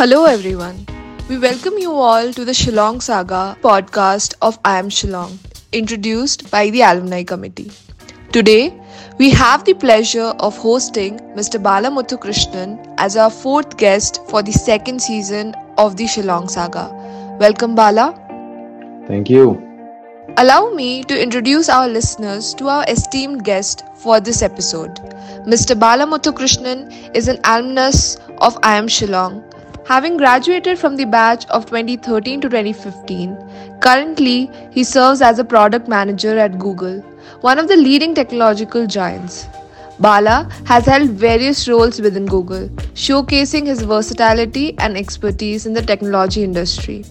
Hello, 0.00 0.24
everyone. 0.24 0.86
We 1.28 1.36
welcome 1.38 1.74
you 1.76 1.92
all 1.92 2.32
to 2.32 2.42
the 2.42 2.52
Shillong 2.52 3.02
Saga 3.02 3.58
podcast 3.60 4.32
of 4.40 4.56
IIM 4.62 4.86
Shillong, 4.98 5.34
introduced 5.72 6.50
by 6.50 6.70
the 6.70 6.80
Alumni 6.80 7.22
Committee. 7.22 7.70
Today, 8.32 8.72
we 9.18 9.28
have 9.28 9.66
the 9.66 9.74
pleasure 9.74 10.30
of 10.46 10.56
hosting 10.56 11.18
Mr. 11.40 11.62
Bala 11.62 11.90
Muthukrishnan 11.90 12.94
as 12.96 13.18
our 13.18 13.28
fourth 13.28 13.76
guest 13.76 14.22
for 14.30 14.42
the 14.42 14.52
second 14.52 15.02
season 15.02 15.54
of 15.76 15.98
the 15.98 16.04
Shillong 16.04 16.48
Saga. 16.48 16.86
Welcome, 17.38 17.74
Bala. 17.74 18.06
Thank 19.06 19.28
you. 19.28 19.60
Allow 20.38 20.70
me 20.70 21.04
to 21.04 21.22
introduce 21.22 21.68
our 21.68 21.88
listeners 21.88 22.54
to 22.54 22.68
our 22.68 22.86
esteemed 22.88 23.44
guest 23.44 23.84
for 23.96 24.18
this 24.18 24.40
episode. 24.40 24.96
Mr. 25.46 25.78
Bala 25.78 26.06
Muthukrishnan 26.06 27.14
is 27.14 27.28
an 27.28 27.38
alumnus 27.44 28.16
of 28.38 28.58
IIM 28.62 28.88
Shillong 28.88 29.49
Having 29.90 30.18
graduated 30.18 30.78
from 30.78 30.94
the 30.94 31.04
batch 31.04 31.46
of 31.46 31.66
2013 31.66 32.42
to 32.42 32.48
2015, 32.48 33.80
currently 33.80 34.48
he 34.70 34.84
serves 34.84 35.20
as 35.20 35.40
a 35.40 35.44
product 35.44 35.88
manager 35.88 36.38
at 36.38 36.60
Google, 36.60 37.00
one 37.40 37.58
of 37.58 37.66
the 37.66 37.74
leading 37.74 38.14
technological 38.14 38.86
giants. 38.86 39.48
Bala 39.98 40.48
has 40.64 40.86
held 40.86 41.10
various 41.10 41.66
roles 41.66 42.00
within 42.00 42.24
Google, 42.24 42.68
showcasing 42.94 43.66
his 43.66 43.82
versatility 43.82 44.78
and 44.78 44.96
expertise 44.96 45.66
in 45.66 45.72
the 45.72 45.82
technology 45.82 46.44
industry. 46.44 47.04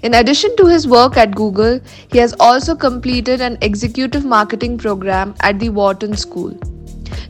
In 0.00 0.14
addition 0.14 0.56
to 0.56 0.64
his 0.64 0.88
work 0.88 1.18
at 1.18 1.34
Google, 1.34 1.78
he 2.10 2.16
has 2.16 2.34
also 2.40 2.74
completed 2.74 3.42
an 3.42 3.58
executive 3.60 4.24
marketing 4.24 4.78
program 4.78 5.34
at 5.40 5.58
the 5.58 5.68
Wharton 5.68 6.16
School. 6.16 6.58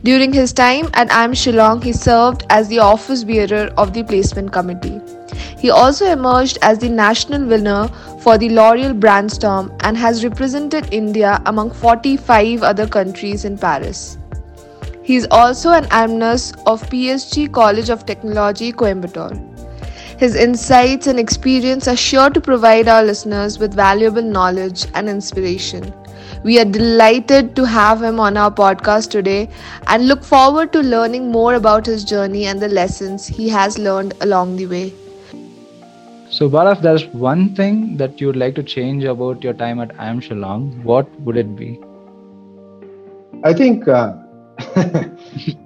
During 0.04 0.34
his 0.34 0.52
time 0.52 0.90
at 0.92 1.08
IIM 1.08 1.32
Shillong, 1.32 1.82
he 1.82 1.94
served 1.94 2.44
as 2.50 2.68
the 2.68 2.78
office 2.78 3.24
bearer 3.24 3.70
of 3.78 3.94
the 3.94 4.02
placement 4.02 4.52
committee. 4.52 5.00
He 5.58 5.70
also 5.70 6.04
emerged 6.04 6.58
as 6.60 6.78
the 6.78 6.90
national 6.90 7.46
winner 7.46 7.88
for 8.20 8.36
the 8.36 8.50
L'Oreal 8.50 9.00
Brandstorm 9.00 9.74
and 9.82 9.96
has 9.96 10.22
represented 10.22 10.92
India 10.92 11.40
among 11.46 11.70
45 11.70 12.62
other 12.62 12.86
countries 12.86 13.46
in 13.46 13.56
Paris. 13.56 14.18
He 15.02 15.16
is 15.16 15.26
also 15.30 15.70
an 15.70 15.86
alumnus 15.90 16.52
of 16.66 16.82
PSG 16.90 17.50
College 17.50 17.88
of 17.88 18.04
Technology, 18.04 18.72
Coimbatore. 18.72 19.40
His 20.18 20.34
insights 20.34 21.06
and 21.06 21.18
experience 21.18 21.88
are 21.88 21.96
sure 21.96 22.28
to 22.28 22.42
provide 22.42 22.88
our 22.88 23.02
listeners 23.02 23.58
with 23.58 23.72
valuable 23.72 24.22
knowledge 24.22 24.86
and 24.92 25.08
inspiration. 25.08 25.94
We 26.44 26.60
are 26.60 26.64
delighted 26.64 27.56
to 27.56 27.64
have 27.64 28.02
him 28.02 28.20
on 28.20 28.36
our 28.36 28.50
podcast 28.50 29.10
today 29.10 29.48
and 29.86 30.06
look 30.06 30.22
forward 30.22 30.72
to 30.74 30.80
learning 30.80 31.32
more 31.32 31.54
about 31.54 31.86
his 31.86 32.04
journey 32.04 32.44
and 32.46 32.60
the 32.60 32.68
lessons 32.68 33.26
he 33.26 33.48
has 33.48 33.78
learned 33.78 34.14
along 34.20 34.56
the 34.56 34.66
way. 34.66 34.92
So, 36.30 36.48
Bala, 36.48 36.72
if 36.72 36.80
there's 36.80 37.06
one 37.06 37.54
thing 37.54 37.96
that 37.96 38.20
you'd 38.20 38.36
like 38.36 38.54
to 38.56 38.62
change 38.62 39.04
about 39.04 39.42
your 39.42 39.54
time 39.54 39.80
at 39.80 39.96
IIM 39.96 40.20
Shillong, 40.20 40.82
what 40.84 41.08
would 41.20 41.36
it 41.36 41.56
be? 41.56 41.78
I 43.44 43.52
think 43.54 43.88
uh, 43.88 44.14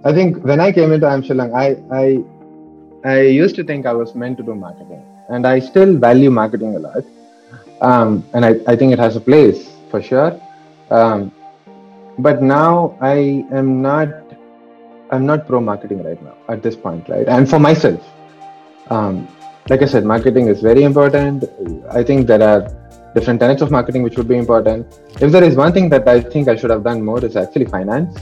I 0.04 0.12
think 0.12 0.44
when 0.44 0.60
I 0.60 0.72
came 0.72 0.92
into 0.92 1.06
IIM 1.06 1.24
Shillong, 1.26 1.52
I, 1.54 1.66
I 1.94 2.24
I 3.08 3.20
used 3.22 3.56
to 3.56 3.64
think 3.64 3.86
I 3.86 3.92
was 3.92 4.14
meant 4.14 4.36
to 4.38 4.42
do 4.44 4.54
marketing, 4.54 5.02
and 5.28 5.46
I 5.46 5.58
still 5.60 5.96
value 5.96 6.30
marketing 6.30 6.76
a 6.76 6.78
lot. 6.78 7.04
Um, 7.80 8.24
and 8.34 8.44
I, 8.44 8.56
I 8.66 8.76
think 8.76 8.92
it 8.92 8.98
has 8.98 9.16
a 9.16 9.20
place 9.20 9.70
for 9.90 10.02
sure. 10.02 10.40
Um, 10.90 11.32
but 12.18 12.42
now 12.42 12.96
I 13.00 13.46
am 13.52 13.82
not 13.82 14.08
I'm 15.10 15.24
not 15.24 15.46
pro 15.46 15.60
marketing 15.60 16.02
right 16.02 16.22
now 16.22 16.36
at 16.48 16.62
this 16.62 16.76
point, 16.76 17.08
right? 17.08 17.26
And 17.26 17.48
for 17.48 17.58
myself, 17.58 18.04
um, 18.90 19.26
like 19.68 19.82
I 19.82 19.86
said, 19.86 20.04
marketing 20.04 20.48
is 20.48 20.60
very 20.60 20.82
important. 20.82 21.44
I 21.90 22.02
think 22.02 22.26
there 22.26 22.42
are 22.42 22.68
different 23.14 23.40
tenets 23.40 23.62
of 23.62 23.70
marketing 23.70 24.02
which 24.02 24.16
would 24.16 24.28
be 24.28 24.36
important. 24.36 24.86
If 25.20 25.32
there 25.32 25.44
is 25.44 25.56
one 25.56 25.72
thing 25.72 25.88
that 25.90 26.06
I 26.08 26.20
think 26.20 26.48
I 26.48 26.56
should 26.56 26.70
have 26.70 26.84
done 26.84 27.02
more 27.02 27.24
is 27.24 27.36
actually 27.36 27.66
finance, 27.66 28.18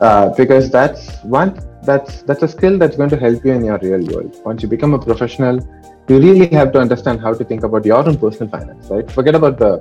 uh, 0.00 0.30
because 0.34 0.70
that's 0.70 1.22
one 1.24 1.58
that's 1.82 2.22
that's 2.22 2.42
a 2.42 2.48
skill 2.48 2.78
that's 2.78 2.96
going 2.96 3.10
to 3.10 3.16
help 3.16 3.44
you 3.44 3.52
in 3.52 3.64
your 3.64 3.78
real 3.78 4.04
world. 4.12 4.36
Once 4.44 4.62
you 4.62 4.68
become 4.68 4.94
a 4.94 4.98
professional, 4.98 5.60
you 6.08 6.18
really 6.18 6.46
have 6.48 6.72
to 6.72 6.78
understand 6.78 7.20
how 7.20 7.34
to 7.34 7.44
think 7.44 7.62
about 7.62 7.84
your 7.84 8.06
own 8.06 8.18
personal 8.18 8.50
finance, 8.50 8.88
right? 8.88 9.10
Forget 9.10 9.34
about 9.34 9.58
the 9.58 9.72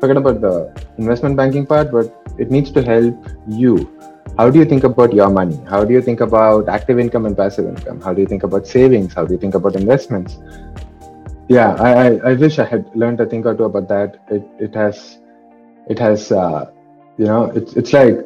forget 0.00 0.16
about 0.16 0.40
the 0.40 0.72
investment 0.96 1.36
banking 1.36 1.66
part, 1.66 1.90
but 1.90 2.24
it 2.38 2.50
needs 2.50 2.70
to 2.72 2.82
help 2.82 3.16
you. 3.46 3.90
How 4.36 4.50
do 4.50 4.58
you 4.58 4.64
think 4.64 4.84
about 4.84 5.12
your 5.12 5.30
money? 5.30 5.58
How 5.68 5.84
do 5.84 5.92
you 5.92 6.00
think 6.00 6.20
about 6.20 6.68
active 6.68 6.98
income 6.98 7.26
and 7.26 7.36
passive 7.36 7.66
income? 7.66 8.00
How 8.00 8.12
do 8.14 8.20
you 8.20 8.26
think 8.26 8.44
about 8.44 8.66
savings? 8.66 9.14
How 9.14 9.24
do 9.24 9.32
you 9.34 9.38
think 9.38 9.54
about 9.54 9.74
investments? 9.74 10.38
Yeah, 11.48 11.74
I, 11.74 11.90
I, 11.90 12.30
I 12.30 12.34
wish 12.34 12.58
I 12.58 12.64
had 12.64 12.94
learned 12.94 13.20
a 13.20 13.26
thing 13.26 13.44
or 13.46 13.54
two 13.54 13.64
about 13.64 13.88
that. 13.88 14.20
It, 14.30 14.46
it 14.60 14.74
has, 14.74 15.18
it 15.88 15.98
has, 15.98 16.30
uh, 16.30 16.70
you 17.16 17.24
know, 17.24 17.46
it's, 17.46 17.72
it's 17.74 17.92
like 17.92 18.18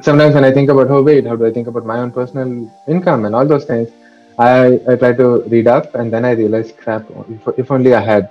sometimes 0.00 0.34
when 0.34 0.44
I 0.44 0.52
think 0.52 0.70
about, 0.70 0.90
oh, 0.90 1.02
wait, 1.02 1.26
how 1.26 1.36
do 1.36 1.44
I 1.44 1.52
think 1.52 1.66
about 1.66 1.84
my 1.84 1.98
own 1.98 2.10
personal 2.12 2.72
income 2.86 3.24
and 3.24 3.34
all 3.34 3.46
those 3.46 3.64
things? 3.64 3.90
I, 4.38 4.80
I 4.88 4.94
try 4.94 5.12
to 5.14 5.42
read 5.42 5.66
up 5.66 5.94
and 5.96 6.12
then 6.12 6.24
I 6.24 6.30
realize, 6.30 6.72
crap, 6.72 7.04
if, 7.28 7.58
if 7.58 7.70
only 7.70 7.94
I 7.94 8.00
had 8.00 8.30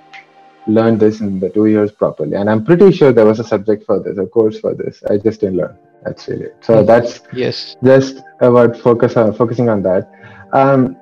learned 0.68 1.00
this 1.00 1.20
in 1.20 1.40
the 1.40 1.48
two 1.48 1.66
years 1.66 1.90
properly. 1.90 2.36
And 2.36 2.48
I'm 2.48 2.64
pretty 2.64 2.92
sure 2.92 3.12
there 3.12 3.26
was 3.26 3.40
a 3.40 3.44
subject 3.44 3.84
for 3.84 4.00
this, 4.00 4.18
a 4.18 4.26
course 4.26 4.60
for 4.60 4.74
this. 4.74 5.02
I 5.10 5.16
just 5.16 5.40
didn't 5.40 5.56
learn. 5.56 5.76
That's 6.04 6.28
really 6.28 6.44
it. 6.44 6.56
So 6.60 6.74
mm-hmm. 6.74 6.86
that's 6.86 7.20
yes, 7.32 7.76
just 7.82 8.22
about 8.40 8.76
focus 8.76 9.16
on, 9.16 9.34
focusing 9.34 9.68
on 9.68 9.82
that. 9.82 10.10
Um, 10.52 10.96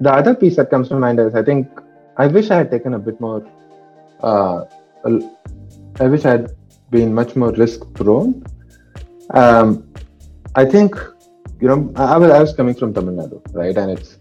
the 0.00 0.12
other 0.12 0.34
piece 0.34 0.56
that 0.56 0.70
comes 0.70 0.88
to 0.88 0.96
mind 0.96 1.20
is 1.20 1.34
I 1.34 1.42
think 1.42 1.68
I 2.16 2.26
wish 2.26 2.50
I 2.50 2.58
had 2.58 2.70
taken 2.70 2.94
a 2.94 2.98
bit 2.98 3.20
more. 3.20 3.46
Uh, 4.20 4.64
I 6.00 6.06
wish 6.06 6.24
I 6.24 6.30
had 6.30 6.52
been 6.90 7.12
much 7.12 7.36
more 7.36 7.52
risk 7.52 7.80
prone. 7.94 8.44
Um, 9.30 9.92
I 10.54 10.64
think 10.64 10.94
you 11.60 11.68
know 11.68 11.92
I 11.96 12.16
was, 12.16 12.30
I 12.30 12.40
was 12.40 12.52
coming 12.54 12.74
from 12.74 12.94
Tamil 12.94 13.14
Nadu, 13.14 13.40
right, 13.54 13.76
and 13.76 13.90
it's 13.90 14.16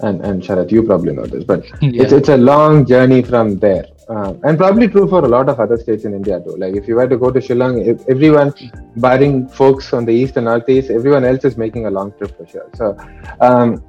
and 0.00 0.24
and 0.24 0.42
Sharath, 0.42 0.70
you 0.70 0.82
probably 0.82 1.12
know 1.12 1.26
this, 1.26 1.44
but 1.44 1.64
yeah. 1.82 2.02
it's 2.02 2.12
it's 2.12 2.28
a 2.28 2.36
long 2.36 2.86
journey 2.86 3.22
from 3.22 3.58
there, 3.58 3.86
uh, 4.08 4.34
and 4.44 4.58
probably 4.58 4.88
true 4.88 5.08
for 5.08 5.24
a 5.24 5.28
lot 5.28 5.48
of 5.48 5.60
other 5.60 5.76
states 5.76 6.04
in 6.04 6.14
India 6.14 6.40
too. 6.40 6.56
Like 6.56 6.76
if 6.76 6.86
you 6.86 6.96
were 6.96 7.08
to 7.08 7.16
go 7.16 7.30
to 7.30 7.40
Shillong, 7.40 8.04
everyone, 8.08 8.52
barring 8.96 9.48
folks 9.48 9.92
on 9.92 10.04
the 10.04 10.12
east 10.12 10.36
and 10.36 10.46
northeast, 10.46 10.90
everyone 10.90 11.24
else 11.24 11.44
is 11.44 11.56
making 11.56 11.86
a 11.86 11.90
long 11.90 12.12
trip 12.12 12.36
for 12.36 12.46
sure. 12.46 12.70
So 12.74 12.96
um, 13.40 13.82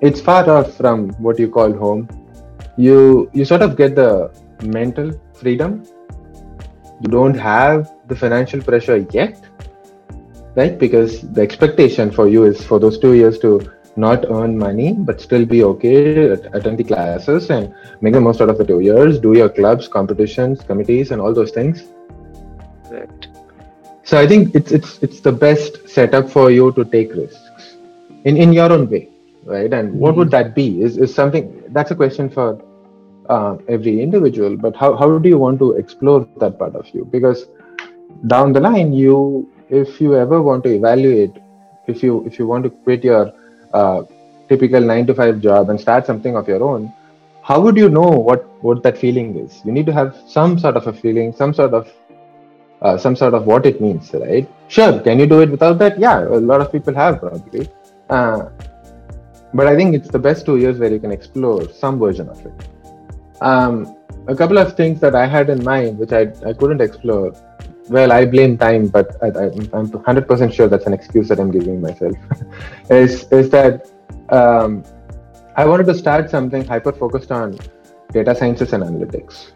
it's 0.00 0.20
far 0.20 0.48
off 0.48 0.76
from 0.76 1.10
what 1.14 1.38
you 1.38 1.48
call 1.48 1.72
home. 1.72 2.08
You 2.76 3.30
you 3.32 3.44
sort 3.44 3.62
of 3.62 3.76
get 3.76 3.94
the 3.96 4.32
mental 4.62 5.12
freedom. 5.34 5.84
You 7.00 7.08
don't 7.08 7.34
have 7.34 7.92
the 8.06 8.16
financial 8.16 8.62
pressure 8.62 8.98
yet, 9.10 9.42
right? 10.54 10.78
Because 10.78 11.20
the 11.20 11.42
expectation 11.42 12.10
for 12.10 12.28
you 12.28 12.44
is 12.44 12.64
for 12.64 12.78
those 12.78 12.98
two 12.98 13.14
years 13.14 13.38
to 13.40 13.60
not 13.96 14.24
earn 14.30 14.58
money 14.58 14.92
but 14.92 15.20
still 15.20 15.46
be 15.46 15.62
okay 15.62 16.30
attend 16.30 16.78
the 16.78 16.84
classes 16.84 17.50
and 17.50 17.74
make 18.00 18.12
the 18.12 18.20
most 18.20 18.40
out 18.40 18.50
of 18.50 18.58
the 18.58 18.64
two 18.64 18.80
years. 18.80 19.20
Do 19.20 19.34
your 19.36 19.48
clubs 19.48 19.88
competitions 19.88 20.62
committees 20.62 21.10
and 21.10 21.20
all 21.20 21.32
those 21.32 21.52
things. 21.52 21.84
Right. 22.90 23.28
So 24.02 24.18
i 24.18 24.26
think 24.26 24.54
it's 24.54 24.70
it's 24.72 24.98
it's 25.02 25.20
the 25.20 25.32
best 25.32 25.88
setup 25.88 26.28
for 26.28 26.50
you 26.50 26.72
to 26.72 26.84
take 26.84 27.14
risks 27.14 27.76
in 28.24 28.36
in 28.36 28.52
your 28.52 28.70
own 28.72 28.90
way 28.90 29.08
right? 29.44 29.72
And 29.72 29.90
mm-hmm. 29.90 29.98
what 29.98 30.16
would 30.16 30.30
that 30.30 30.54
be 30.54 30.82
is 30.82 30.96
is 30.96 31.14
something 31.14 31.62
that's 31.68 31.90
a 31.90 31.94
question 31.94 32.30
for 32.30 32.60
uh, 33.28 33.56
every 33.68 34.00
individual 34.02 34.56
but 34.56 34.76
how, 34.76 34.96
how 34.96 35.18
do 35.18 35.28
you 35.28 35.38
want 35.38 35.58
to 35.58 35.72
explore 35.72 36.28
that 36.38 36.58
part 36.58 36.74
of 36.74 36.88
you? 36.92 37.04
Because 37.04 37.46
down 38.26 38.52
the 38.52 38.60
line 38.60 38.92
you 38.92 39.50
if 39.68 40.00
you 40.00 40.16
ever 40.16 40.42
want 40.42 40.62
to 40.64 40.70
evaluate 40.70 41.32
if 41.86 42.02
you 42.02 42.24
if 42.26 42.38
you 42.38 42.46
want 42.46 42.64
to 42.64 42.70
quit 42.70 43.04
your 43.04 43.32
typical 44.48 44.80
nine 44.80 45.06
to 45.06 45.14
five 45.14 45.40
job 45.40 45.70
and 45.70 45.80
start 45.80 46.06
something 46.06 46.36
of 46.36 46.48
your 46.48 46.62
own, 46.62 46.92
how 47.42 47.60
would 47.60 47.76
you 47.76 47.88
know 47.88 48.10
what 48.28 48.42
what 48.62 48.82
that 48.82 48.96
feeling 48.96 49.36
is? 49.36 49.60
You 49.64 49.72
need 49.72 49.86
to 49.86 49.92
have 49.92 50.16
some 50.26 50.58
sort 50.58 50.76
of 50.76 50.86
a 50.86 50.92
feeling, 50.92 51.32
some 51.32 51.52
sort 51.52 51.74
of 51.74 51.92
uh, 52.82 52.96
some 52.98 53.16
sort 53.16 53.34
of 53.34 53.46
what 53.46 53.66
it 53.66 53.80
means, 53.80 54.12
right? 54.12 54.48
Sure, 54.68 55.00
can 55.00 55.18
you 55.18 55.26
do 55.26 55.40
it 55.40 55.50
without 55.50 55.78
that? 55.78 55.98
Yeah, 55.98 56.20
a 56.24 56.40
lot 56.52 56.60
of 56.60 56.70
people 56.72 56.94
have 56.94 57.20
probably. 57.20 57.68
Uh, 58.10 58.50
but 59.54 59.66
I 59.66 59.76
think 59.76 59.94
it's 59.94 60.08
the 60.08 60.18
best 60.18 60.44
two 60.46 60.56
years 60.58 60.78
where 60.78 60.90
you 60.90 60.98
can 60.98 61.12
explore 61.12 61.68
some 61.72 61.98
version 61.98 62.28
of 62.28 62.44
it. 62.44 62.68
Um, 63.40 63.96
a 64.26 64.34
couple 64.34 64.58
of 64.58 64.76
things 64.76 65.00
that 65.00 65.14
I 65.14 65.26
had 65.26 65.48
in 65.48 65.62
mind, 65.64 65.98
which 65.98 66.12
I, 66.12 66.32
I 66.44 66.52
couldn't 66.52 66.80
explore. 66.80 67.32
Well, 67.88 68.12
I 68.12 68.24
blame 68.24 68.56
time, 68.56 68.88
but 68.88 69.16
I, 69.22 69.26
am 69.26 69.88
100% 69.88 70.52
sure 70.52 70.68
that's 70.68 70.86
an 70.86 70.94
excuse 70.94 71.28
that 71.28 71.38
I'm 71.38 71.50
giving 71.50 71.80
myself. 71.80 72.16
is 72.90 73.30
is 73.30 73.50
that 73.50 73.90
um, 74.30 74.84
I 75.56 75.66
wanted 75.66 75.86
to 75.86 75.94
start 75.94 76.30
something 76.30 76.64
hyper 76.64 76.92
focused 76.92 77.30
on 77.30 77.58
data 78.12 78.34
sciences 78.34 78.72
and 78.72 78.82
analytics. 78.82 79.52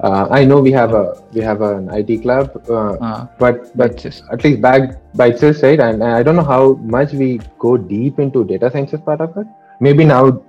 Uh, 0.00 0.28
I 0.30 0.44
know 0.44 0.60
we 0.60 0.72
have 0.72 0.92
a 0.92 1.22
we 1.32 1.40
have 1.40 1.62
an 1.62 1.88
IT 1.90 2.22
club, 2.22 2.62
uh, 2.68 2.94
uh, 2.94 3.26
but 3.38 3.74
but 3.76 4.04
at 4.04 4.44
least 4.44 4.60
back 4.60 5.00
by 5.14 5.28
itself, 5.28 5.62
right? 5.62 5.80
And, 5.80 6.02
and, 6.02 6.12
I 6.12 6.22
don't 6.22 6.36
know 6.36 6.44
how 6.44 6.74
much 6.74 7.12
we 7.12 7.40
go 7.58 7.76
deep 7.76 8.18
into 8.18 8.44
data 8.44 8.70
sciences 8.70 9.00
part 9.00 9.20
of 9.20 9.36
it. 9.38 9.46
Maybe 9.80 10.04
now 10.04 10.42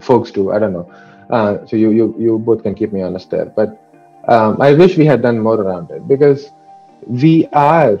folks 0.00 0.30
do. 0.30 0.52
I 0.52 0.58
don't 0.60 0.72
know. 0.72 0.92
Uh, 1.30 1.66
so 1.66 1.76
you, 1.76 1.90
you 1.90 2.14
you 2.18 2.38
both 2.38 2.62
can 2.62 2.74
keep 2.74 2.92
me 2.92 3.02
honest 3.02 3.30
there. 3.30 3.46
But 3.46 3.81
um, 4.28 4.60
I 4.60 4.72
wish 4.74 4.96
we 4.96 5.06
had 5.06 5.22
done 5.22 5.38
more 5.38 5.60
around 5.60 5.90
it 5.90 6.06
because 6.06 6.50
we 7.06 7.46
are 7.52 7.98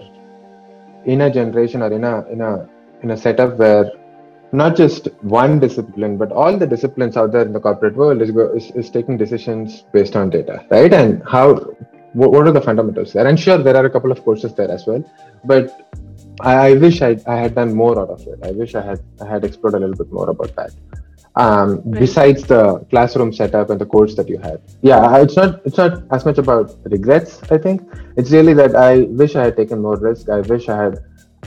in 1.04 1.22
a 1.22 1.30
generation 1.30 1.82
or 1.82 1.92
in 1.92 2.04
a 2.04 2.26
in 2.28 2.40
a 2.40 2.68
in 3.02 3.10
a 3.10 3.16
setup 3.16 3.56
where 3.56 3.90
not 4.52 4.76
just 4.76 5.08
one 5.22 5.58
discipline 5.58 6.16
but 6.16 6.30
all 6.30 6.56
the 6.56 6.66
disciplines 6.66 7.16
out 7.16 7.32
there 7.32 7.42
in 7.42 7.52
the 7.52 7.60
corporate 7.60 7.96
world 7.96 8.22
is, 8.22 8.30
is, 8.30 8.70
is 8.76 8.90
taking 8.90 9.16
decisions 9.16 9.84
based 9.92 10.14
on 10.14 10.30
data 10.30 10.64
right? 10.70 10.92
And 10.92 11.22
how 11.26 11.54
what, 12.12 12.46
are 12.46 12.52
the 12.52 12.60
fundamentals 12.60 13.14
there? 13.14 13.26
And 13.26 13.40
sure 13.40 13.56
there 13.56 13.74
are 13.74 13.86
a 13.86 13.90
couple 13.90 14.12
of 14.12 14.22
courses 14.22 14.54
there 14.54 14.70
as 14.70 14.86
well 14.86 15.02
but 15.44 15.90
I, 16.40 16.68
I 16.68 16.72
wish 16.74 17.02
I, 17.02 17.18
I 17.26 17.36
had 17.36 17.54
done 17.54 17.74
more 17.74 17.98
out 17.98 18.10
of 18.10 18.20
it. 18.26 18.38
I 18.42 18.52
wish 18.52 18.74
i 18.74 18.82
had 18.82 19.00
i 19.20 19.26
had 19.26 19.44
explored 19.44 19.74
a 19.74 19.78
little 19.78 19.96
bit 19.96 20.12
more 20.12 20.30
about 20.30 20.54
that 20.56 20.72
um, 21.36 21.76
right. 21.76 22.00
besides 22.00 22.44
the 22.44 22.78
classroom 22.90 23.32
setup 23.32 23.70
and 23.70 23.80
the 23.80 23.86
course 23.86 24.14
that 24.16 24.28
you 24.28 24.38
had 24.38 24.60
yeah 24.82 25.16
it's 25.18 25.36
not 25.36 25.60
it's 25.64 25.78
not 25.78 26.02
as 26.10 26.24
much 26.24 26.38
about 26.38 26.76
regrets 26.84 27.40
i 27.50 27.58
think. 27.58 27.82
It's 28.16 28.30
really 28.30 28.52
that 28.54 28.76
i 28.76 29.02
wish 29.20 29.36
i 29.36 29.44
had 29.44 29.56
taken 29.56 29.80
more 29.80 29.96
risk. 29.96 30.28
I 30.28 30.40
wish 30.40 30.68
i 30.68 30.76
had 30.76 30.98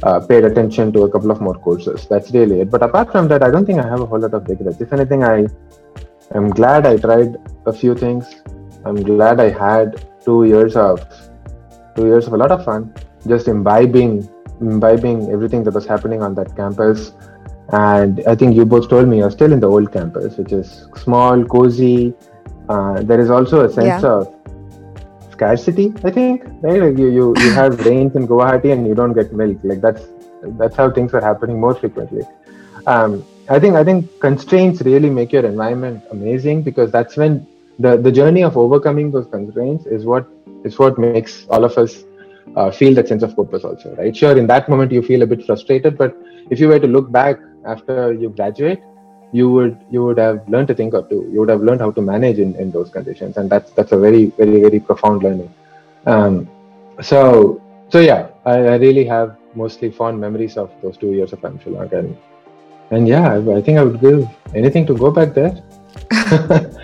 uh, 0.03 0.19
paid 0.19 0.43
attention 0.43 0.91
to 0.93 1.03
a 1.03 1.11
couple 1.11 1.31
of 1.31 1.39
more 1.39 1.53
courses. 1.53 2.07
That's 2.09 2.31
really 2.31 2.61
it. 2.61 2.71
But 2.71 2.81
apart 2.81 3.11
from 3.11 3.27
that 3.27 3.43
i 3.43 3.51
don't 3.51 3.65
think 3.65 3.79
i 3.79 3.87
have 3.87 4.01
a 4.01 4.05
whole 4.05 4.19
lot 4.19 4.33
of 4.33 4.47
regrets. 4.47 4.81
If 4.81 4.91
anything 4.91 5.23
i 5.23 5.45
am 6.33 6.49
glad 6.49 6.85
i 6.87 6.97
tried 6.97 7.37
a 7.65 7.73
few 7.73 7.95
things. 7.95 8.25
I'm 8.85 9.01
glad 9.03 9.39
i 9.39 9.49
had 9.49 10.03
two 10.25 10.45
years 10.45 10.75
of 10.75 11.05
two 11.95 12.07
years 12.07 12.27
of 12.27 12.33
a 12.33 12.37
lot 12.37 12.51
of 12.51 12.65
fun 12.65 12.93
just 13.27 13.47
imbibing 13.47 14.27
imbibing 14.61 15.31
everything 15.31 15.63
that 15.63 15.73
was 15.73 15.85
happening 15.85 16.21
on 16.21 16.33
that 16.35 16.55
campus 16.55 17.11
and 17.69 18.21
I 18.27 18.35
think 18.35 18.55
you 18.55 18.65
both 18.65 18.89
told 18.89 19.07
me 19.07 19.17
you're 19.17 19.31
still 19.31 19.51
in 19.51 19.59
the 19.59 19.69
old 19.69 19.91
campus, 19.91 20.37
which 20.37 20.51
is 20.51 20.87
small, 20.95 21.43
cozy. 21.45 22.13
Uh, 22.69 23.01
there 23.01 23.19
is 23.19 23.29
also 23.29 23.65
a 23.65 23.69
sense 23.71 24.03
yeah. 24.03 24.09
of 24.09 24.35
scarcity. 25.31 25.93
I 26.03 26.11
think 26.11 26.43
right, 26.61 26.81
like 26.81 26.97
you 26.97 27.09
you 27.09 27.33
you 27.37 27.51
have 27.51 27.85
rains 27.91 28.15
in 28.15 28.27
Guwahati 28.27 28.71
and 28.71 28.87
you 28.87 28.95
don't 28.95 29.13
get 29.13 29.33
milk. 29.33 29.57
Like 29.63 29.81
that's 29.81 30.03
that's 30.59 30.75
how 30.75 30.91
things 30.91 31.13
are 31.13 31.21
happening 31.21 31.59
more 31.59 31.75
frequently. 31.75 32.23
Um, 32.85 33.25
I 33.49 33.59
think 33.59 33.75
I 33.75 33.83
think 33.83 34.19
constraints 34.19 34.81
really 34.81 35.09
make 35.09 35.31
your 35.31 35.45
environment 35.45 36.03
amazing 36.11 36.63
because 36.63 36.91
that's 36.91 37.17
when 37.17 37.45
the 37.79 37.97
the 37.97 38.11
journey 38.11 38.43
of 38.43 38.57
overcoming 38.57 39.11
those 39.11 39.27
constraints 39.27 39.85
is 39.85 40.05
what 40.05 40.27
is 40.63 40.77
what 40.79 40.97
makes 40.97 41.45
all 41.49 41.63
of 41.63 41.77
us 41.77 42.03
uh, 42.55 42.71
feel 42.71 42.93
that 42.95 43.07
sense 43.07 43.23
of 43.23 43.35
purpose 43.35 43.63
also 43.63 43.93
right 43.95 44.15
sure 44.15 44.37
in 44.37 44.47
that 44.47 44.69
moment 44.69 44.91
you 44.91 45.01
feel 45.01 45.21
a 45.21 45.27
bit 45.27 45.45
frustrated 45.45 45.97
but 45.97 46.15
if 46.49 46.59
you 46.59 46.67
were 46.67 46.79
to 46.79 46.87
look 46.87 47.11
back 47.11 47.37
after 47.65 48.13
you 48.13 48.29
graduate 48.29 48.81
you 49.31 49.49
would 49.51 49.77
you 49.89 50.03
would 50.05 50.17
have 50.17 50.47
learned 50.47 50.69
a 50.69 50.75
thing 50.79 50.93
or 50.93 51.03
two 51.09 51.21
you 51.31 51.39
would 51.39 51.49
have 51.49 51.61
learned 51.61 51.81
how 51.81 51.91
to 51.91 52.01
manage 52.01 52.39
in, 52.39 52.55
in 52.55 52.71
those 52.71 52.89
conditions. 52.89 53.37
And 53.37 53.49
that's 53.49 53.71
that's 53.71 53.91
a 53.91 53.97
very 53.97 54.25
very 54.37 54.61
very 54.61 54.79
profound 54.79 55.23
learning. 55.23 55.53
Um, 56.05 56.49
so 57.01 57.61
so 57.89 57.99
yeah 57.99 58.27
I, 58.45 58.55
I 58.73 58.75
really 58.75 59.05
have 59.05 59.37
mostly 59.55 59.91
fond 59.91 60.19
memories 60.19 60.57
of 60.57 60.71
those 60.81 60.97
two 60.97 61.11
years 61.13 61.33
of 61.33 61.41
IIM 61.41 61.59
Shillong 61.63 61.91
and 61.91 62.17
and 62.91 63.07
yeah 63.07 63.33
I, 63.33 63.57
I 63.57 63.61
think 63.61 63.79
I 63.79 63.83
would 63.83 63.99
give 63.99 64.27
anything 64.53 64.85
to 64.87 64.95
go 64.95 65.11
back 65.11 65.33
there. 65.33 65.53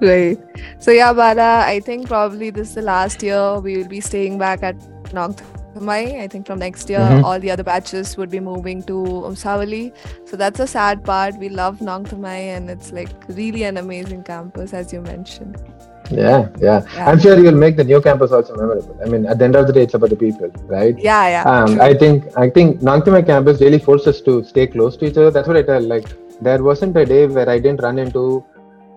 Right. 0.00 0.36
So 0.80 0.90
yeah 0.90 1.12
Bala 1.12 1.64
I 1.64 1.80
think 1.80 2.08
probably 2.08 2.50
this 2.50 2.68
is 2.70 2.74
the 2.74 2.82
last 2.82 3.22
year 3.22 3.60
we 3.60 3.76
will 3.76 3.88
be 3.88 4.00
staying 4.00 4.38
back 4.38 4.62
at 4.62 4.76
Nong 5.14 5.36
Thamai. 5.74 6.20
I 6.20 6.28
think 6.28 6.46
from 6.46 6.58
next 6.58 6.88
year, 6.88 7.00
mm-hmm. 7.00 7.24
all 7.24 7.38
the 7.38 7.50
other 7.50 7.62
batches 7.62 8.16
would 8.16 8.30
be 8.30 8.40
moving 8.40 8.82
to 8.84 8.94
Umsawli. 9.28 9.94
So 10.24 10.36
that's 10.36 10.60
a 10.60 10.66
sad 10.66 11.04
part. 11.04 11.36
We 11.38 11.48
love 11.48 11.78
Nongthymmai, 11.78 12.38
and 12.56 12.70
it's 12.70 12.92
like 12.92 13.10
really 13.28 13.64
an 13.64 13.76
amazing 13.76 14.22
campus, 14.24 14.72
as 14.72 14.92
you 14.92 15.00
mentioned. 15.00 15.62
Yeah, 16.10 16.48
yeah, 16.60 16.86
yeah. 16.94 17.10
I'm 17.10 17.18
sure 17.18 17.38
you'll 17.38 17.60
make 17.64 17.76
the 17.76 17.84
new 17.84 18.00
campus 18.00 18.30
also 18.30 18.54
memorable. 18.56 18.98
I 19.04 19.08
mean, 19.08 19.26
at 19.26 19.38
the 19.38 19.44
end 19.44 19.56
of 19.56 19.66
the 19.66 19.72
day, 19.72 19.82
it's 19.82 19.94
about 19.94 20.10
the 20.10 20.16
people, 20.16 20.50
right? 20.66 20.98
Yeah, 20.98 21.28
yeah. 21.28 21.42
Um, 21.50 21.80
I 21.80 21.94
think 21.94 22.26
I 22.36 22.50
think 22.50 22.80
Nongthymmai 22.80 23.26
campus 23.26 23.60
really 23.60 23.78
forces 23.78 24.16
us 24.16 24.20
to 24.22 24.44
stay 24.44 24.66
close 24.66 24.98
to 24.98 25.06
each 25.06 25.16
other. 25.16 25.30
That's 25.30 25.48
what 25.48 25.56
I 25.56 25.62
tell. 25.62 25.82
Like, 25.82 26.06
there 26.42 26.62
wasn't 26.62 26.96
a 26.96 27.06
day 27.06 27.26
where 27.26 27.48
I 27.48 27.58
didn't 27.58 27.82
run 27.82 27.98
into. 27.98 28.44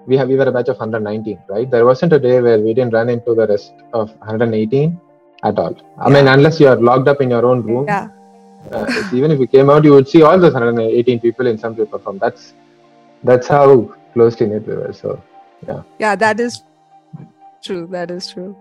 We 0.05 0.17
have 0.17 0.27
we 0.29 0.35
were 0.35 0.45
a 0.45 0.51
batch 0.51 0.69
of 0.69 0.77
119, 0.77 1.39
right? 1.49 1.69
There 1.69 1.85
wasn't 1.85 2.13
a 2.13 2.19
day 2.19 2.41
where 2.41 2.59
we 2.59 2.73
didn't 2.73 2.93
run 2.93 3.09
into 3.09 3.33
the 3.35 3.47
rest 3.47 3.73
of 3.93 4.09
118 4.19 4.99
at 5.43 5.57
all. 5.59 5.75
I 5.99 6.09
mean, 6.09 6.27
unless 6.27 6.59
you 6.59 6.67
are 6.67 6.75
locked 6.75 7.07
up 7.07 7.21
in 7.21 7.29
your 7.29 7.45
own 7.45 7.61
room. 7.63 7.85
Yeah. 7.87 8.09
Uh, 8.71 8.85
even 9.13 9.31
if 9.31 9.39
you 9.39 9.47
came 9.47 9.69
out, 9.69 9.83
you 9.83 9.93
would 9.93 10.07
see 10.07 10.21
all 10.23 10.37
those 10.37 10.53
118 10.53 11.19
people 11.19 11.47
in 11.47 11.57
some 11.57 11.75
way 11.75 11.85
perform. 11.85 12.17
That's 12.17 12.53
that's 13.23 13.47
how 13.47 13.95
closely 14.13 14.47
knit 14.47 14.67
we 14.67 14.75
were. 14.75 14.93
So, 14.93 15.21
yeah. 15.67 15.83
Yeah, 15.99 16.15
that 16.15 16.39
is 16.39 16.63
true. 17.63 17.87
That 17.91 18.11
is 18.11 18.31
true. 18.31 18.55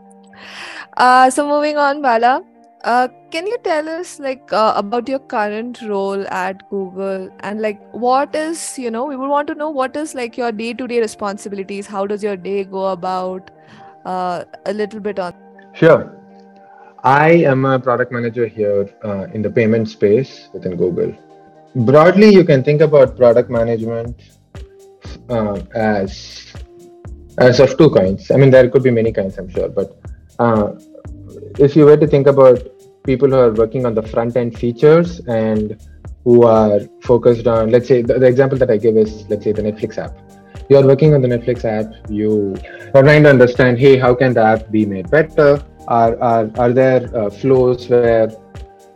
Uh, 0.96 1.30
so 1.30 1.48
moving 1.48 1.76
on, 1.76 2.02
Bala. 2.02 2.42
Uh, 2.84 3.08
can 3.32 3.46
you 3.46 3.58
tell 3.64 3.88
us 3.88 4.20
like 4.20 4.52
uh, 4.52 4.72
about 4.76 5.08
your 5.08 5.18
current 5.18 5.80
role 5.82 6.24
at 6.28 6.68
Google 6.70 7.28
and 7.40 7.60
like 7.60 7.80
what 7.92 8.32
is 8.34 8.78
you 8.78 8.92
know 8.92 9.04
we 9.06 9.16
would 9.16 9.28
want 9.28 9.48
to 9.48 9.56
know 9.56 9.70
what 9.70 9.96
is 9.96 10.14
like 10.14 10.36
your 10.36 10.52
day 10.52 10.72
to 10.72 10.86
day 10.86 11.00
responsibilities? 11.00 11.86
How 11.86 12.06
does 12.06 12.22
your 12.22 12.36
day 12.36 12.62
go 12.64 12.86
about? 12.86 13.50
Uh, 14.04 14.44
a 14.66 14.72
little 14.72 15.00
bit 15.00 15.18
on. 15.18 15.34
Sure. 15.74 16.16
I 17.06 17.34
am 17.50 17.64
a 17.64 17.78
product 17.78 18.10
manager 18.10 18.48
here 18.48 18.92
uh, 19.04 19.28
in 19.32 19.40
the 19.40 19.48
payment 19.48 19.88
space 19.88 20.48
within 20.52 20.76
Google. 20.76 21.14
Broadly, 21.76 22.30
you 22.30 22.42
can 22.42 22.64
think 22.64 22.80
about 22.80 23.16
product 23.16 23.48
management 23.48 24.20
uh, 25.28 25.60
as 25.72 26.52
as 27.38 27.60
of 27.60 27.78
two 27.78 27.90
kinds. 27.90 28.32
I 28.32 28.36
mean, 28.36 28.50
there 28.50 28.68
could 28.68 28.82
be 28.82 28.90
many 28.90 29.12
kinds, 29.12 29.38
I'm 29.38 29.48
sure, 29.48 29.68
but 29.68 30.00
uh, 30.40 30.72
if 31.60 31.76
you 31.76 31.84
were 31.84 31.96
to 31.96 32.08
think 32.08 32.26
about 32.26 32.58
people 33.04 33.28
who 33.28 33.36
are 33.36 33.52
working 33.52 33.86
on 33.86 33.94
the 33.94 34.02
front 34.02 34.36
end 34.36 34.58
features 34.58 35.20
and 35.28 35.80
who 36.24 36.42
are 36.42 36.80
focused 37.02 37.46
on, 37.46 37.70
let's 37.70 37.86
say, 37.86 38.02
the, 38.02 38.18
the 38.18 38.26
example 38.26 38.58
that 38.58 38.68
I 38.68 38.78
give 38.78 38.96
is, 38.96 39.24
let's 39.28 39.44
say, 39.44 39.52
the 39.52 39.62
Netflix 39.62 39.96
app 39.96 40.18
you 40.68 40.76
are 40.76 40.84
working 40.84 41.14
on 41.14 41.22
the 41.22 41.28
Netflix 41.28 41.64
app, 41.64 42.10
you 42.10 42.56
are 42.92 43.02
trying 43.04 43.22
to 43.22 43.30
understand, 43.30 43.78
hey, 43.78 43.96
how 43.96 44.12
can 44.16 44.34
the 44.34 44.42
app 44.42 44.68
be 44.72 44.84
made 44.84 45.08
better? 45.08 45.62
Are 45.88 46.20
are, 46.20 46.50
are 46.58 46.72
there 46.72 47.16
uh, 47.16 47.30
flows 47.30 47.88
where 47.88 48.30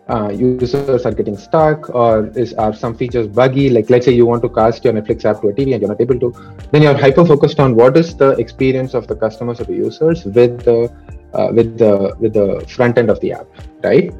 uh, 0.08 0.28
users 0.30 1.06
are 1.06 1.12
getting 1.12 1.36
stuck, 1.36 1.88
or 1.94 2.26
is 2.28 2.52
are 2.54 2.74
some 2.74 2.96
features 2.96 3.26
buggy? 3.26 3.70
Like 3.70 3.90
let's 3.90 4.06
say 4.06 4.12
you 4.12 4.26
want 4.26 4.42
to 4.42 4.48
cast 4.48 4.84
your 4.84 4.92
Netflix 4.92 5.24
app 5.24 5.40
to 5.42 5.48
a 5.48 5.52
TV 5.52 5.72
and 5.72 5.80
you're 5.82 5.88
not 5.88 6.00
able 6.00 6.18
to, 6.18 6.34
then 6.72 6.82
you're 6.82 6.96
hyper 6.96 7.24
focused 7.24 7.60
on 7.60 7.74
what 7.74 7.96
is 7.96 8.16
the 8.16 8.30
experience 8.30 8.94
of 8.94 9.06
the 9.06 9.14
customers 9.14 9.60
or 9.60 9.64
the 9.64 9.74
users 9.74 10.24
with 10.24 10.64
the 10.64 10.92
uh, 11.34 11.50
with 11.52 11.78
the 11.78 12.14
with 12.18 12.34
the 12.34 12.64
front 12.68 12.98
end 12.98 13.10
of 13.10 13.20
the 13.20 13.32
app, 13.32 13.46
right? 13.84 14.12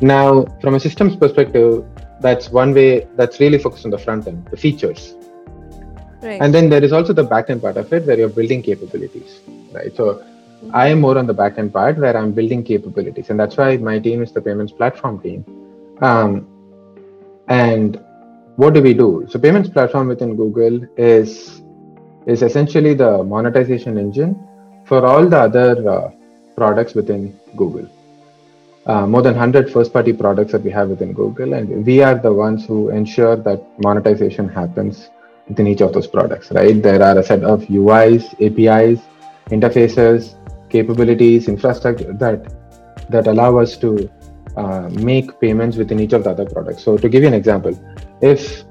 Now, 0.00 0.44
from 0.60 0.74
a 0.74 0.80
systems 0.80 1.16
perspective, 1.16 1.84
that's 2.20 2.50
one 2.50 2.74
way 2.74 3.06
that's 3.16 3.40
really 3.40 3.58
focused 3.58 3.84
on 3.84 3.90
the 3.90 3.98
front 3.98 4.26
end, 4.26 4.46
the 4.50 4.56
features. 4.56 5.14
Right. 6.22 6.40
And 6.40 6.52
then 6.52 6.68
there 6.68 6.82
is 6.82 6.92
also 6.92 7.12
the 7.12 7.24
back 7.24 7.48
end 7.48 7.62
part 7.62 7.76
of 7.76 7.92
it 7.92 8.04
where 8.04 8.18
you're 8.18 8.28
building 8.28 8.62
capabilities, 8.62 9.40
right? 9.72 9.94
So 9.96 10.24
I 10.72 10.88
am 10.88 11.00
more 11.00 11.16
on 11.16 11.26
the 11.26 11.34
backend 11.34 11.72
part 11.72 11.98
where 11.98 12.16
I'm 12.16 12.32
building 12.32 12.64
capabilities, 12.64 13.30
and 13.30 13.38
that's 13.38 13.56
why 13.56 13.76
my 13.76 13.98
team 13.98 14.22
is 14.22 14.32
the 14.32 14.40
payments 14.40 14.72
platform 14.72 15.20
team. 15.20 15.44
Um, 16.00 16.46
and 17.48 18.02
what 18.56 18.74
do 18.74 18.82
we 18.82 18.92
do? 18.92 19.26
So 19.28 19.38
payments 19.38 19.68
platform 19.68 20.08
within 20.08 20.36
Google 20.36 20.80
is 20.96 21.62
is 22.26 22.42
essentially 22.42 22.94
the 22.94 23.22
monetization 23.22 23.96
engine 23.96 24.36
for 24.84 25.06
all 25.06 25.26
the 25.26 25.38
other 25.38 25.88
uh, 25.88 26.10
products 26.56 26.94
within 26.94 27.38
Google. 27.56 27.88
Uh, 28.84 29.06
more 29.06 29.22
than 29.22 29.34
100 29.34 29.70
first 29.70 29.92
party 29.92 30.12
products 30.12 30.52
that 30.52 30.62
we 30.62 30.70
have 30.70 30.88
within 30.88 31.12
Google, 31.12 31.54
and 31.54 31.86
we 31.86 32.02
are 32.02 32.14
the 32.14 32.32
ones 32.32 32.66
who 32.66 32.88
ensure 32.88 33.36
that 33.36 33.62
monetization 33.82 34.48
happens 34.48 35.10
within 35.46 35.66
each 35.66 35.80
of 35.80 35.92
those 35.92 36.06
products, 36.06 36.50
right? 36.50 36.82
There 36.82 37.02
are 37.02 37.18
a 37.18 37.22
set 37.22 37.44
of 37.44 37.62
UIs, 37.64 38.24
APIs, 38.40 39.00
interfaces, 39.50 40.34
capabilities, 40.70 41.48
infrastructure 41.48 42.12
that 42.14 42.52
that 43.10 43.26
allow 43.26 43.58
us 43.58 43.76
to 43.78 44.10
uh, 44.56 44.88
make 44.90 45.40
payments 45.40 45.76
within 45.76 46.00
each 46.00 46.12
of 46.12 46.24
the 46.24 46.30
other 46.30 46.46
products. 46.46 46.82
So 46.82 46.96
to 46.96 47.08
give 47.08 47.22
you 47.22 47.28
an 47.28 47.34
example, 47.34 47.78
if 48.20 48.64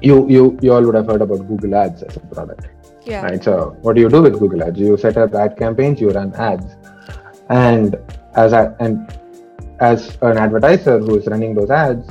you 0.00 0.28
you 0.28 0.58
you 0.62 0.72
all 0.72 0.82
would 0.82 0.94
have 0.94 1.06
heard 1.06 1.22
about 1.22 1.46
Google 1.48 1.74
Ads 1.74 2.02
as 2.02 2.16
a 2.16 2.20
product, 2.20 2.68
yeah. 3.04 3.22
right? 3.22 3.42
So 3.42 3.76
what 3.82 3.96
do 3.96 4.00
you 4.00 4.08
do 4.08 4.22
with 4.22 4.38
Google 4.38 4.62
Ads? 4.62 4.78
You 4.78 4.96
set 4.96 5.16
up 5.16 5.34
ad 5.34 5.56
campaigns, 5.56 6.00
you 6.00 6.10
run 6.10 6.34
ads, 6.34 6.76
and 7.48 7.96
as 8.34 8.52
a, 8.52 8.76
and 8.80 9.12
as 9.80 10.16
an 10.22 10.38
advertiser 10.38 10.98
who 10.98 11.18
is 11.18 11.26
running 11.26 11.54
those 11.54 11.70
ads, 11.70 12.08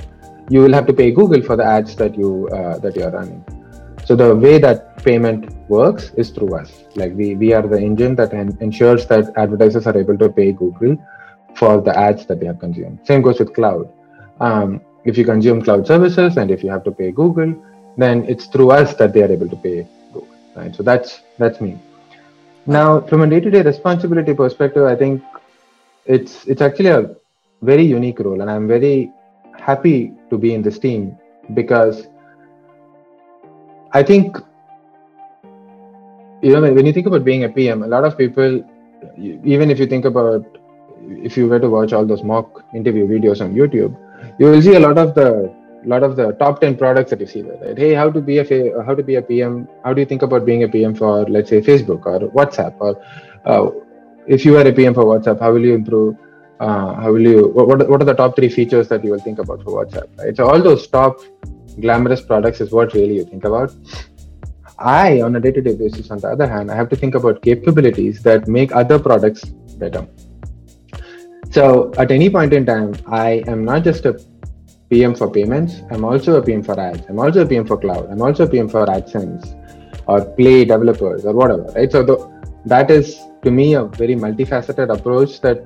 you 0.49 0.61
will 0.61 0.73
have 0.73 0.87
to 0.87 0.93
pay 0.93 1.11
Google 1.11 1.41
for 1.41 1.55
the 1.55 1.63
ads 1.63 1.95
that 1.95 2.17
you 2.17 2.47
uh, 2.49 2.77
that 2.79 2.95
you 2.95 3.03
are 3.03 3.11
running. 3.11 3.43
So 4.05 4.15
the 4.15 4.35
way 4.35 4.57
that 4.57 4.88
payment 5.03 5.53
works 5.69 6.11
is 6.17 6.29
through 6.29 6.55
us. 6.55 6.83
Like 6.95 7.13
we 7.13 7.35
we 7.35 7.53
are 7.53 7.65
the 7.67 7.79
engine 7.79 8.15
that 8.15 8.33
en- 8.33 8.57
ensures 8.59 9.07
that 9.07 9.31
advertisers 9.37 9.87
are 9.87 9.97
able 9.97 10.17
to 10.17 10.29
pay 10.29 10.51
Google 10.51 10.97
for 11.55 11.81
the 11.81 11.97
ads 11.97 12.25
that 12.27 12.39
they 12.39 12.45
have 12.45 12.59
consumed. 12.59 12.99
Same 13.05 13.21
goes 13.21 13.39
with 13.39 13.53
cloud. 13.53 13.91
Um, 14.39 14.81
if 15.05 15.17
you 15.17 15.25
consume 15.25 15.61
cloud 15.61 15.87
services 15.87 16.37
and 16.37 16.51
if 16.51 16.63
you 16.63 16.69
have 16.69 16.83
to 16.83 16.91
pay 16.91 17.11
Google, 17.11 17.53
then 17.97 18.25
it's 18.25 18.47
through 18.47 18.71
us 18.71 18.95
that 18.95 19.13
they 19.13 19.23
are 19.23 19.31
able 19.31 19.49
to 19.49 19.55
pay 19.55 19.87
Google, 20.13 20.27
right? 20.55 20.75
So 20.75 20.83
that's 20.83 21.21
that's 21.37 21.59
me. 21.61 21.79
Now, 22.65 23.01
from 23.01 23.21
a 23.21 23.27
day-to-day 23.27 23.61
responsibility 23.63 24.33
perspective, 24.33 24.83
I 24.83 24.95
think 24.95 25.23
it's 26.05 26.45
it's 26.45 26.61
actually 26.61 26.89
a 26.89 27.15
very 27.61 27.83
unique 27.83 28.19
role, 28.19 28.41
and 28.41 28.49
I'm 28.49 28.67
very 28.67 29.11
happy 29.57 30.13
to 30.29 30.37
be 30.37 30.53
in 30.53 30.61
this 30.61 30.79
team 30.79 31.17
because 31.53 32.07
I 33.91 34.03
think 34.03 34.37
you 36.41 36.53
know 36.53 36.61
when 36.61 36.85
you 36.85 36.93
think 36.93 37.07
about 37.07 37.23
being 37.23 37.43
a 37.43 37.49
PM, 37.49 37.83
a 37.83 37.87
lot 37.87 38.03
of 38.03 38.17
people, 38.17 38.63
even 39.17 39.69
if 39.69 39.79
you 39.79 39.85
think 39.85 40.05
about 40.05 40.45
if 41.07 41.37
you 41.37 41.47
were 41.47 41.59
to 41.59 41.69
watch 41.69 41.93
all 41.93 42.05
those 42.05 42.23
mock 42.23 42.63
interview 42.73 43.07
videos 43.07 43.41
on 43.41 43.53
YouTube, 43.53 43.95
you 44.39 44.47
will 44.47 44.61
see 44.61 44.75
a 44.75 44.79
lot 44.79 44.97
of 44.97 45.15
the 45.15 45.53
lot 45.85 46.03
of 46.03 46.15
the 46.15 46.33
top 46.33 46.59
10 46.59 46.75
products 46.77 47.09
that 47.09 47.19
you 47.21 47.25
see 47.25 47.41
there 47.41 47.57
right? 47.57 47.77
Hey 47.77 47.93
how 47.93 48.11
to 48.11 48.21
be 48.21 48.39
a 48.39 48.83
how 48.83 48.93
to 48.93 49.01
be 49.01 49.15
a 49.15 49.21
pm 49.21 49.67
how 49.83 49.93
do 49.93 50.01
you 50.01 50.05
think 50.05 50.21
about 50.23 50.45
being 50.45 50.63
a 50.63 50.67
pm 50.67 50.93
for 50.93 51.23
let's 51.29 51.49
say 51.49 51.61
facebook 51.61 52.05
or 52.05 52.19
whatsapp? 52.31 52.75
Or 52.79 53.01
uh, 53.45 53.71
if 54.27 54.43
you 54.43 54.57
are 54.57 54.67
a 54.67 54.73
pm 54.73 54.93
for 54.93 55.05
whatsapp 55.05 55.39
how 55.39 55.53
will 55.53 55.63
you 55.63 55.73
improve 55.73 56.17
uh, 56.59 56.95
how 56.95 57.13
will 57.13 57.21
you 57.21 57.47
what, 57.49 57.89
what 57.89 58.01
are 58.01 58.05
the 58.05 58.13
top 58.13 58.35
three 58.35 58.49
features 58.49 58.89
that 58.89 59.05
you 59.05 59.11
will 59.11 59.19
think 59.21 59.39
about 59.39 59.63
for 59.63 59.85
whatsapp 59.85 60.09
right? 60.17 60.35
So 60.35 60.49
all 60.49 60.61
those 60.61 60.85
top 60.87 61.21
glamorous 61.79 62.21
products 62.21 62.59
is 62.59 62.71
what 62.71 62.93
really 62.93 63.15
you 63.15 63.25
think 63.25 63.45
about 63.45 63.73
i 64.79 65.21
on 65.21 65.35
a 65.35 65.39
day-to-day 65.39 65.75
basis 65.75 66.09
on 66.11 66.19
the 66.19 66.27
other 66.27 66.47
hand 66.47 66.71
i 66.71 66.75
have 66.75 66.89
to 66.89 66.95
think 66.95 67.15
about 67.15 67.41
capabilities 67.41 68.21
that 68.23 68.47
make 68.47 68.75
other 68.75 68.99
products 68.99 69.45
better 69.83 70.07
so 71.51 71.91
at 71.97 72.11
any 72.11 72.29
point 72.29 72.53
in 72.53 72.65
time 72.65 72.93
i 73.07 73.43
am 73.47 73.63
not 73.65 73.83
just 73.83 74.05
a 74.05 74.19
PM 74.89 75.13
for 75.13 75.29
payments. 75.29 75.81
I'm 75.91 76.03
also 76.03 76.37
a 76.37 76.41
PM 76.41 76.63
for 76.63 76.79
ads. 76.79 77.03
I'm 77.07 77.19
also 77.19 77.41
a 77.41 77.45
PM 77.45 77.65
for 77.65 77.77
cloud. 77.77 78.09
I'm 78.09 78.21
also 78.21 78.45
a 78.45 78.49
PM 78.49 78.67
for 78.67 78.85
AdSense 78.87 79.55
or 80.07 80.25
Play 80.25 80.65
developers 80.65 81.25
or 81.25 81.33
whatever, 81.33 81.63
right? 81.75 81.91
So 81.91 82.03
the, 82.03 82.17
that 82.65 82.89
is 82.89 83.19
to 83.43 83.51
me 83.51 83.75
a 83.75 83.83
very 83.83 84.15
multifaceted 84.15 84.91
approach 84.91 85.41
that 85.41 85.59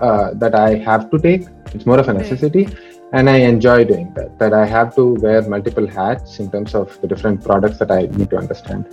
uh, 0.00 0.34
that 0.34 0.54
I 0.54 0.76
have 0.76 1.10
to 1.10 1.18
take. 1.18 1.46
It's 1.74 1.86
more 1.86 1.98
of 1.98 2.08
a 2.08 2.12
necessity, 2.12 2.68
and 3.12 3.28
I 3.28 3.36
enjoy 3.36 3.84
doing 3.84 4.12
that. 4.14 4.38
That 4.38 4.52
I 4.52 4.64
have 4.66 4.94
to 4.96 5.14
wear 5.14 5.42
multiple 5.42 5.86
hats 5.86 6.38
in 6.38 6.50
terms 6.50 6.74
of 6.74 7.00
the 7.00 7.06
different 7.06 7.44
products 7.44 7.78
that 7.78 7.90
I 7.90 8.02
need 8.06 8.30
to 8.30 8.38
understand. 8.38 8.86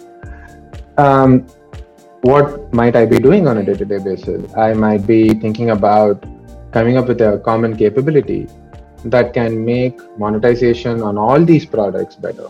Um, 0.97 1.47
what 2.21 2.73
might 2.73 2.95
I 2.97 3.05
be 3.05 3.19
doing 3.19 3.47
on 3.47 3.57
a 3.57 3.63
day-to-day 3.63 3.99
basis? 3.99 4.53
I 4.55 4.73
might 4.73 5.07
be 5.07 5.29
thinking 5.33 5.69
about 5.69 6.25
coming 6.71 6.97
up 6.97 7.07
with 7.07 7.21
a 7.21 7.41
common 7.45 7.77
capability 7.77 8.47
that 9.05 9.33
can 9.33 9.63
make 9.63 9.97
monetization 10.19 11.01
on 11.01 11.17
all 11.17 11.43
these 11.43 11.65
products 11.65 12.15
better. 12.15 12.47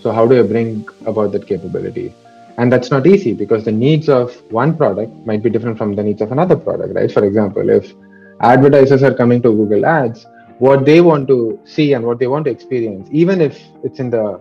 So, 0.00 0.12
how 0.12 0.26
do 0.26 0.38
I 0.38 0.46
bring 0.46 0.88
about 1.04 1.32
that 1.32 1.46
capability? 1.46 2.14
And 2.56 2.72
that's 2.72 2.90
not 2.90 3.06
easy 3.06 3.34
because 3.34 3.64
the 3.64 3.72
needs 3.72 4.08
of 4.08 4.34
one 4.50 4.74
product 4.74 5.12
might 5.26 5.42
be 5.42 5.50
different 5.50 5.76
from 5.76 5.94
the 5.94 6.02
needs 6.02 6.22
of 6.22 6.32
another 6.32 6.56
product, 6.56 6.94
right? 6.94 7.12
For 7.12 7.22
example, 7.22 7.68
if 7.68 7.92
advertisers 8.40 9.02
are 9.02 9.12
coming 9.12 9.42
to 9.42 9.50
Google 9.50 9.84
Ads, 9.84 10.26
what 10.58 10.84
they 10.84 11.00
want 11.00 11.28
to 11.28 11.58
see 11.64 11.92
and 11.92 12.04
what 12.04 12.18
they 12.18 12.26
want 12.26 12.44
to 12.46 12.50
experience, 12.50 13.08
even 13.10 13.40
if 13.40 13.62
it's 13.84 13.98
in 13.98 14.10
the 14.10 14.40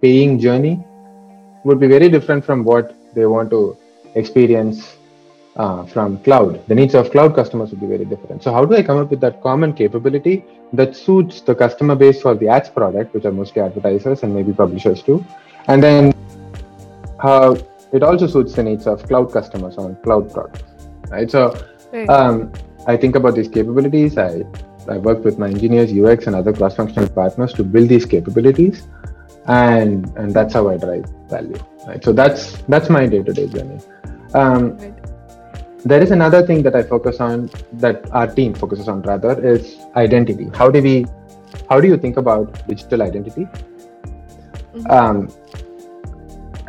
paying 0.00 0.38
journey, 0.38 0.82
would 1.64 1.78
be 1.78 1.86
very 1.86 2.08
different 2.08 2.44
from 2.44 2.64
what 2.64 2.94
they 3.14 3.26
want 3.26 3.50
to 3.50 3.76
experience 4.14 4.96
uh, 5.56 5.84
from 5.84 6.18
cloud. 6.22 6.66
The 6.68 6.74
needs 6.74 6.94
of 6.94 7.10
cloud 7.10 7.34
customers 7.34 7.70
would 7.70 7.80
be 7.80 7.86
very 7.86 8.04
different. 8.04 8.42
So, 8.42 8.52
how 8.52 8.64
do 8.64 8.74
I 8.74 8.82
come 8.82 8.98
up 8.98 9.10
with 9.10 9.20
that 9.20 9.42
common 9.42 9.72
capability 9.72 10.44
that 10.72 10.96
suits 10.96 11.40
the 11.42 11.54
customer 11.54 11.94
base 11.94 12.22
for 12.22 12.34
the 12.34 12.48
ads 12.48 12.70
product, 12.70 13.14
which 13.14 13.24
are 13.24 13.32
mostly 13.32 13.60
advertisers 13.62 14.22
and 14.22 14.34
maybe 14.34 14.52
publishers 14.52 15.02
too? 15.02 15.24
And 15.66 15.82
then 15.82 16.14
how 17.20 17.56
it 17.92 18.02
also 18.02 18.26
suits 18.26 18.54
the 18.54 18.62
needs 18.62 18.86
of 18.86 19.02
cloud 19.06 19.32
customers 19.32 19.76
on 19.76 19.96
cloud 19.96 20.32
products, 20.32 20.62
right? 21.10 21.30
So, 21.30 21.54
right. 21.92 22.08
Um, 22.08 22.52
I 22.86 22.96
think 22.96 23.16
about 23.16 23.34
these 23.34 23.48
capabilities. 23.48 24.16
I 24.16 24.44
I 24.88 24.98
work 24.98 25.24
with 25.24 25.38
my 25.38 25.48
engineers, 25.48 25.92
UX, 25.92 26.26
and 26.26 26.36
other 26.36 26.52
cross-functional 26.52 27.08
partners 27.10 27.52
to 27.54 27.64
build 27.64 27.88
these 27.88 28.06
capabilities, 28.06 28.86
and 29.46 30.06
and 30.16 30.32
that's 30.32 30.54
how 30.54 30.68
I 30.68 30.76
drive 30.76 31.06
value. 31.28 31.58
Right. 31.86 32.02
So 32.04 32.12
that's 32.12 32.58
that's 32.68 32.90
my 32.90 33.06
day-to-day 33.06 33.48
journey. 33.48 33.80
Um, 34.34 34.76
right 34.78 35.00
there 35.84 36.02
is 36.02 36.10
another 36.10 36.46
thing 36.46 36.62
that 36.62 36.74
i 36.76 36.82
focus 36.82 37.20
on 37.20 37.50
that 37.72 38.10
our 38.12 38.26
team 38.26 38.52
focuses 38.52 38.88
on 38.88 39.00
rather 39.02 39.42
is 39.46 39.78
identity 39.96 40.50
how 40.54 40.70
do 40.70 40.82
we 40.82 41.06
how 41.70 41.80
do 41.80 41.88
you 41.88 41.96
think 41.96 42.16
about 42.18 42.68
digital 42.68 43.02
identity 43.02 43.46
mm-hmm. 44.74 44.90
um, 44.90 45.28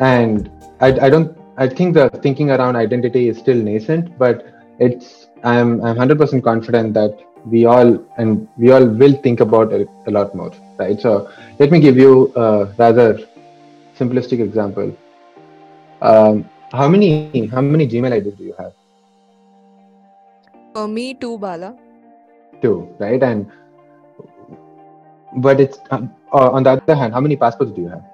and 0.00 0.50
I, 0.80 1.06
I 1.06 1.10
don't 1.10 1.36
i 1.58 1.68
think 1.68 1.94
the 1.94 2.08
thinking 2.22 2.50
around 2.50 2.76
identity 2.76 3.28
is 3.28 3.36
still 3.36 3.56
nascent 3.56 4.16
but 4.18 4.46
it's 4.78 5.21
i'm 5.44 5.84
i'm 5.84 5.96
100% 5.96 6.42
confident 6.42 6.94
that 6.94 7.18
we 7.52 7.64
all 7.66 7.90
and 8.18 8.48
we 8.56 8.70
all 8.70 8.86
will 8.86 9.14
think 9.24 9.40
about 9.40 9.72
it 9.72 9.88
a 10.06 10.10
lot 10.10 10.34
more 10.34 10.52
right 10.78 11.00
so 11.00 11.28
let 11.58 11.70
me 11.70 11.80
give 11.80 11.96
you 11.96 12.32
a 12.36 12.66
rather 12.78 13.18
simplistic 13.98 14.40
example 14.40 14.96
um, 16.02 16.48
how 16.72 16.88
many 16.88 17.46
how 17.54 17.60
many 17.60 17.88
gmail 17.88 18.12
ids 18.18 18.36
do 18.38 18.44
you 18.44 18.54
have 18.58 18.72
for 20.72 20.88
me 20.88 21.14
too, 21.14 21.38
Bala. 21.38 21.76
Two, 22.62 22.88
right? 22.98 23.22
And 23.22 23.46
but 25.36 25.60
it's 25.60 25.78
uh, 25.90 26.00
on 26.32 26.62
the 26.62 26.70
other 26.70 26.94
hand, 26.94 27.12
how 27.12 27.20
many 27.20 27.36
passports 27.36 27.72
do 27.72 27.82
you 27.82 27.88
have? 27.88 28.04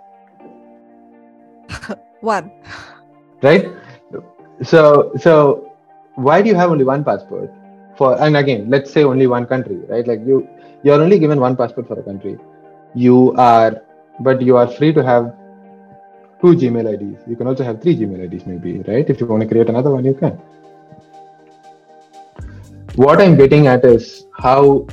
one. 2.20 2.50
Right. 3.42 3.70
So 4.62 5.12
so 5.16 5.67
why 6.26 6.42
do 6.42 6.48
you 6.48 6.54
have 6.56 6.70
only 6.70 6.84
one 6.84 7.04
passport? 7.04 7.50
For 7.96 8.20
and 8.20 8.36
again, 8.36 8.68
let's 8.70 8.90
say 8.90 9.04
only 9.04 9.26
one 9.26 9.46
country, 9.46 9.76
right? 9.88 10.06
Like 10.06 10.20
you 10.26 10.48
you're 10.82 11.00
only 11.00 11.18
given 11.18 11.40
one 11.40 11.56
passport 11.56 11.88
for 11.88 11.98
a 11.98 12.02
country. 12.02 12.38
You 12.94 13.34
are 13.36 13.82
but 14.20 14.42
you 14.42 14.56
are 14.56 14.66
free 14.66 14.92
to 14.92 15.02
have 15.04 15.34
two 16.40 16.54
Gmail 16.62 16.92
IDs. 16.94 17.28
You 17.28 17.36
can 17.36 17.46
also 17.46 17.64
have 17.64 17.80
three 17.82 17.96
Gmail 17.96 18.24
IDs, 18.26 18.46
maybe, 18.46 18.78
right? 18.92 19.08
If 19.08 19.20
you 19.20 19.26
want 19.26 19.42
to 19.42 19.48
create 19.48 19.68
another 19.68 19.90
one, 19.90 20.04
you 20.04 20.14
can 20.14 20.40
what 22.96 23.20
I'm 23.20 23.36
getting 23.36 23.68
at 23.68 23.84
is 23.84 24.26
how 24.38 24.86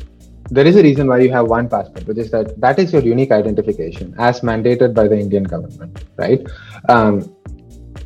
there 0.52 0.68
is 0.68 0.76
a 0.76 0.84
reason 0.84 1.08
why 1.08 1.20
you 1.20 1.32
have 1.32 1.48
one 1.48 1.68
passport, 1.68 2.08
which 2.08 2.20
is 2.20 2.30
that 2.32 2.60
that 2.62 2.78
is 2.78 2.94
your 2.94 3.02
unique 3.02 3.32
identification 3.32 4.14
as 4.20 4.42
mandated 4.42 4.94
by 4.94 5.08
the 5.08 5.18
Indian 5.18 5.44
government, 5.44 6.04
right? 6.18 6.46
Um, 6.88 7.36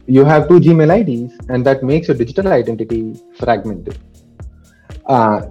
you 0.10 0.26
have 0.26 0.48
two 0.48 0.60
Gmail 0.60 0.92
IDs, 1.00 1.38
and 1.50 1.66
that 1.66 1.84
makes 1.84 2.08
your 2.08 2.18
digital 2.18 2.52
identity 2.52 3.16
fragmented. 3.38 3.98
Uh, 5.06 5.42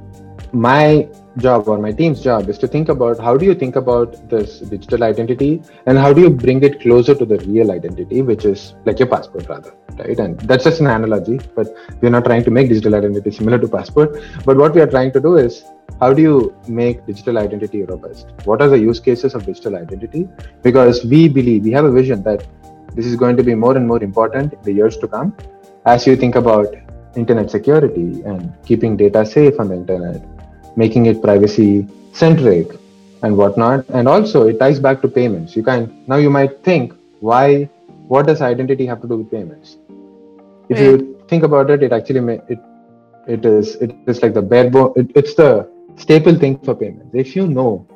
my 0.52 1.08
job 1.36 1.68
or 1.68 1.78
my 1.78 1.92
team's 1.92 2.20
job 2.20 2.48
is 2.48 2.58
to 2.58 2.66
think 2.66 2.88
about 2.88 3.18
how 3.20 3.36
do 3.36 3.44
you 3.44 3.54
think 3.54 3.76
about 3.76 4.28
this 4.30 4.60
digital 4.60 5.04
identity 5.04 5.62
and 5.86 5.98
how 5.98 6.12
do 6.12 6.20
you 6.22 6.30
bring 6.30 6.62
it 6.62 6.80
closer 6.80 7.14
to 7.14 7.24
the 7.24 7.38
real 7.40 7.70
identity 7.70 8.22
which 8.22 8.44
is 8.44 8.74
like 8.86 8.98
your 8.98 9.08
passport 9.08 9.48
rather 9.48 9.72
right? 9.98 10.18
And 10.18 10.40
that's 10.40 10.64
just 10.64 10.80
an 10.80 10.86
analogy 10.86 11.38
but 11.54 11.68
we're 12.00 12.10
not 12.10 12.24
trying 12.24 12.44
to 12.44 12.50
make 12.50 12.68
digital 12.68 12.94
identity 12.94 13.30
similar 13.30 13.58
to 13.58 13.68
passport. 13.68 14.20
But 14.44 14.56
what 14.56 14.74
we 14.74 14.80
are 14.80 14.86
trying 14.86 15.12
to 15.12 15.20
do 15.20 15.36
is 15.36 15.64
how 16.00 16.12
do 16.12 16.22
you 16.22 16.54
make 16.66 17.04
digital 17.06 17.38
identity 17.38 17.82
robust? 17.82 18.28
What 18.44 18.62
are 18.62 18.68
the 18.68 18.78
use 18.78 19.00
cases 19.00 19.34
of 19.34 19.44
digital 19.46 19.76
identity? 19.76 20.28
Because 20.62 21.04
we 21.04 21.28
believe 21.28 21.64
we 21.64 21.72
have 21.72 21.84
a 21.84 21.92
vision 21.92 22.22
that 22.22 22.46
this 22.94 23.06
is 23.06 23.16
going 23.16 23.36
to 23.36 23.42
be 23.42 23.54
more 23.54 23.76
and 23.76 23.86
more 23.86 24.02
important 24.02 24.52
in 24.52 24.62
the 24.62 24.72
years 24.72 24.96
to 24.98 25.08
come 25.08 25.34
as 25.86 26.06
you 26.06 26.16
think 26.16 26.34
about 26.34 26.74
internet 27.16 27.50
security 27.50 28.22
and 28.22 28.52
keeping 28.64 28.96
data 28.96 29.24
safe 29.24 29.58
on 29.58 29.68
the 29.68 29.74
internet 29.74 30.22
making 30.76 31.06
it 31.06 31.22
privacy 31.22 31.86
centric 32.12 32.68
and 33.22 33.36
whatnot. 33.36 33.84
And 33.88 34.08
also, 34.08 34.46
it 34.46 34.58
ties 34.58 34.78
back 34.78 35.02
to 35.02 35.08
payments. 35.08 35.56
You 35.56 35.62
can 35.62 36.04
now 36.06 36.16
you 36.16 36.30
might 36.30 36.62
think, 36.62 36.94
why? 37.20 37.68
What 38.12 38.26
does 38.26 38.40
identity 38.40 38.86
have 38.86 39.02
to 39.02 39.08
do 39.08 39.16
with 39.18 39.30
payments? 39.30 39.76
If 40.70 40.78
you 40.80 40.92
think 41.28 41.42
about 41.42 41.70
it, 41.70 41.82
it 41.82 41.92
actually 41.92 42.20
may, 42.20 42.40
it 42.48 42.60
it 43.26 43.44
is 43.44 43.74
it 43.86 43.94
is 44.06 44.22
like 44.22 44.34
the 44.34 44.42
bare 44.42 44.70
bone. 44.70 44.92
It, 44.96 45.10
it's 45.14 45.34
the 45.34 45.50
staple 45.96 46.38
thing 46.44 46.58
for 46.68 46.74
payments. 46.74 47.14
If 47.24 47.36
you 47.36 47.46
know 47.46 47.86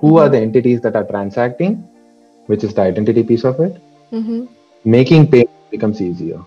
who 0.00 0.18
are 0.18 0.28
the 0.28 0.38
entities 0.38 0.80
that 0.82 0.96
are 0.96 1.04
transacting, 1.04 1.76
which 2.46 2.64
is 2.64 2.74
the 2.74 2.82
identity 2.82 3.22
piece 3.22 3.44
of 3.44 3.60
it, 3.60 3.80
mm-hmm. 4.12 4.46
making 4.84 5.30
payments 5.30 5.70
becomes 5.70 6.00
easier. 6.00 6.40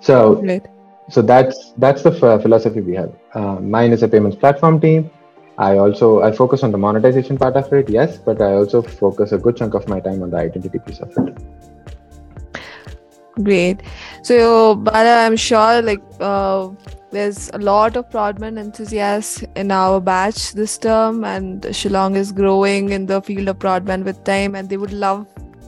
So 0.00 0.42
right 0.42 0.66
so 1.08 1.22
that's 1.22 1.72
that's 1.78 2.02
the 2.02 2.10
f- 2.10 2.42
philosophy 2.42 2.80
we 2.80 2.94
have 2.94 3.12
uh, 3.34 3.56
mine 3.60 3.92
is 3.92 4.02
a 4.02 4.08
payments 4.08 4.36
platform 4.36 4.80
team 4.80 5.10
i 5.58 5.76
also 5.78 6.22
i 6.22 6.32
focus 6.32 6.62
on 6.62 6.72
the 6.72 6.78
monetization 6.78 7.38
part 7.38 7.56
of 7.56 7.72
it 7.72 7.88
yes 7.88 8.18
but 8.18 8.40
i 8.42 8.52
also 8.52 8.82
focus 8.82 9.32
a 9.32 9.38
good 9.38 9.56
chunk 9.56 9.74
of 9.74 9.88
my 9.88 10.00
time 10.00 10.22
on 10.22 10.30
the 10.30 10.36
identity 10.36 10.78
piece 10.78 11.00
of 11.00 11.10
it 11.18 11.38
Great. 13.42 13.82
So, 14.22 14.74
Bala, 14.74 15.26
I'm 15.26 15.36
sure 15.36 15.82
like 15.82 16.00
uh, 16.20 16.70
there's 17.10 17.50
a 17.52 17.58
lot 17.58 17.98
of 17.98 18.08
Prodman 18.08 18.58
enthusiasts 18.58 19.44
in 19.54 19.70
our 19.70 20.00
batch 20.00 20.54
this 20.54 20.78
term, 20.78 21.22
and 21.22 21.60
Shillong 21.64 22.16
is 22.16 22.32
growing 22.32 22.92
in 22.92 23.04
the 23.04 23.20
field 23.20 23.48
of 23.48 23.58
Prodman 23.58 24.04
with 24.04 24.24
time, 24.24 24.54
and 24.54 24.70
they 24.70 24.78
would 24.78 24.94
love 24.94 25.26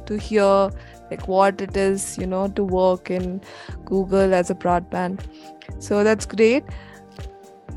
to 0.08 0.18
hear 0.18 0.70
like 1.10 1.26
what 1.28 1.60
it 1.60 1.76
is, 1.76 2.18
you 2.18 2.26
know, 2.26 2.48
to 2.48 2.64
work 2.64 3.10
in 3.10 3.40
Google 3.84 4.34
as 4.34 4.50
a 4.50 4.54
Prodman 4.54 5.18
So 5.78 6.04
that's 6.04 6.26
great. 6.26 6.64